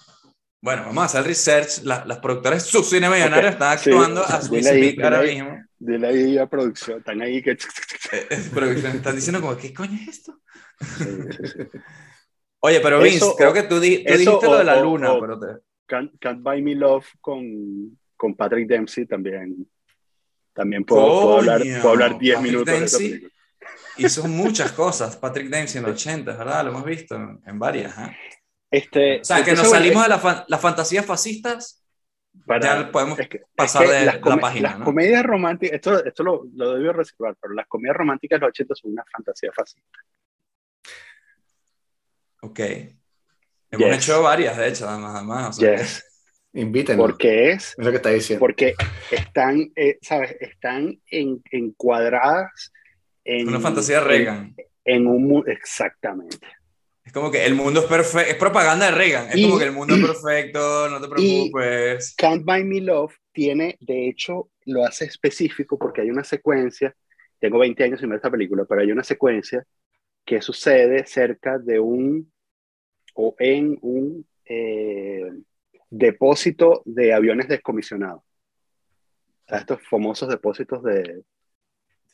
[0.60, 1.84] Bueno, vamos a hacer research.
[1.84, 4.56] las productoras su cine millonario están actuando a su
[5.04, 5.64] ahora mismo.
[5.78, 7.52] De la idea producción, están ahí que.
[7.52, 7.58] Eh,
[8.54, 10.40] producción, están diciendo como, ¿qué coño es esto?
[12.60, 15.14] Oye, pero Vince, creo que tú, dijiste lo de la luna.
[15.20, 15.48] pero te...
[15.86, 19.68] Can't, Buy Me Love con, con Patrick Dempsey también.
[20.54, 23.41] También puedo, hablar, puedo hablar 10 minutos Dempsey de esa
[23.98, 26.64] Hizo muchas cosas, Patrick Dempsey en los 80, ¿verdad?
[26.64, 27.98] Lo hemos visto en, varias.
[27.98, 28.18] ¿eh?
[28.70, 30.10] Este, o sea, que nos salimos de
[30.48, 31.82] las fantasías fascistas,
[32.46, 33.20] para, ya podemos
[33.56, 34.78] pasar de la página.
[34.78, 38.50] Las comedias románticas, esto, esto lo, lo debo reservar, pero las comedias románticas de los
[38.52, 40.00] 80 son una fantasía fascista.
[42.42, 42.60] Ok.
[43.72, 45.58] Hemos hecho varias, de hecho, además.
[45.58, 46.08] yes.
[46.54, 47.06] Invítenos.
[47.06, 47.76] Porque es.
[47.78, 48.40] Es lo que está diciendo.
[48.42, 48.76] Porque
[49.10, 50.36] están, eh, ¿sabes?
[50.42, 52.74] Están en, encuadradas
[53.24, 53.48] en.
[53.48, 54.56] Una fantasía Reagan.
[54.86, 55.44] En, un.
[55.48, 56.48] Exactamente.
[57.04, 59.72] Es como que el mundo es perfecto, es propaganda de Reagan, es como que el
[59.72, 62.14] mundo es perfecto, no te preocupes.
[62.16, 66.96] Can't Buy Me Love tiene, de hecho, lo hace específico porque hay una secuencia,
[67.40, 69.66] tengo 20 años sin ver esta película, pero hay una secuencia
[70.24, 72.32] que sucede cerca de un
[73.16, 75.32] o en un eh,
[75.90, 78.24] depósito de aviones descomisionados.
[79.48, 81.24] estos famosos depósitos de...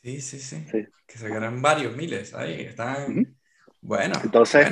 [0.02, 0.64] Sí, sí, sí.
[1.06, 2.61] Que ganan varios miles ahí.
[2.61, 3.36] Están...
[3.82, 4.68] Bueno, entonces,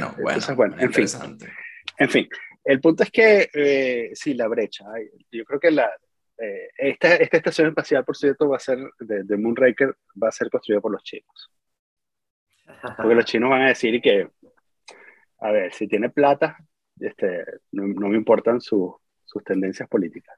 [0.55, 1.05] bueno, en fin.
[1.97, 2.27] En fin,
[2.63, 4.85] el punto es que eh, sí, la brecha.
[5.31, 5.89] Yo creo que la,
[6.37, 10.31] eh, esta, esta, estación espacial, por cierto, va a ser de, de, Moonraker, va a
[10.31, 11.51] ser construida por los chinos.
[12.97, 14.29] Porque los chinos van a decir que,
[15.39, 16.57] a ver, si tiene plata,
[16.99, 18.95] este, no, me importan sus
[19.45, 20.35] tendencias políticas.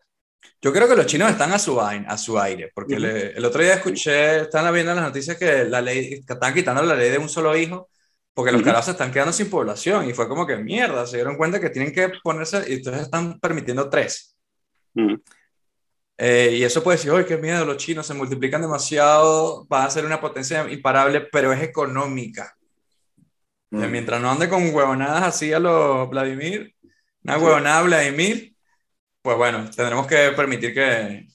[0.61, 3.76] Yo creo que los chinos están a su, a su aire, porque el otro día
[3.76, 7.30] escuché, están viendo las noticias que la ley, que están quitando la ley de un
[7.30, 7.89] solo hijo
[8.38, 11.38] porque los carajos se están quedando sin población y fue como que mierda, se dieron
[11.38, 14.38] cuenta que tienen que ponerse y entonces están permitiendo tres.
[14.93, 15.15] Mm.
[16.19, 17.65] Eh, y eso puede decir, ¡ay, qué miedo!
[17.65, 22.55] Los chinos se multiplican demasiado, va a ser una potencia imparable, pero es económica.
[23.72, 26.76] Mientras no ande con huevonadas así a los Vladimir,
[27.23, 28.53] una huevonada Vladimir,
[29.27, 31.27] pues bueno, tendremos que permitir que,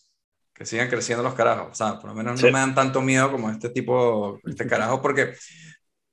[0.54, 1.72] que sigan creciendo los carajos.
[1.72, 2.46] O sea, por lo menos Sí.
[2.46, 5.34] no me dan tanto miedo como este tipo, este carajo, porque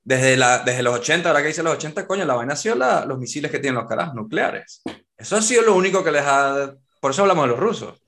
[0.04, 2.76] desde, la, desde los 80, ahora que dice los 80, coño, la vaina ha sido
[2.76, 4.82] la- los misiles que tienen los carajos nucleares.
[5.16, 6.76] Eso ha sido lo único que les ha...
[7.00, 8.04] Por eso hablamos de los rusos.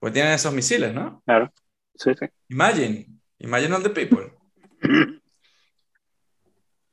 [0.00, 1.22] Pues tienen esos misiles, ¿no?
[1.24, 1.52] Claro.
[1.94, 2.26] Sí, sí.
[2.48, 3.06] Imagine.
[3.38, 4.32] Imagine all the people.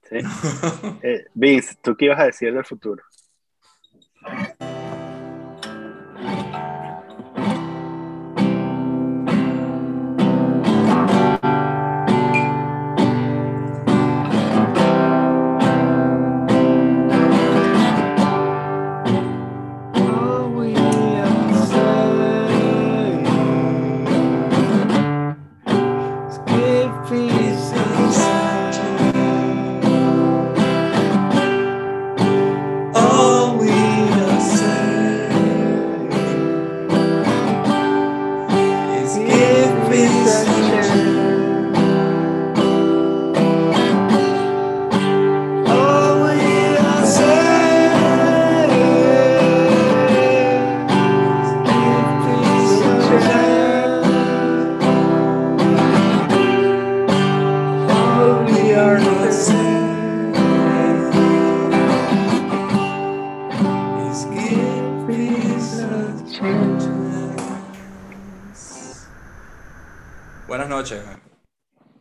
[0.07, 0.17] Sí.
[1.01, 3.01] Eh, Vince, ¿tú qué ibas a decir del futuro?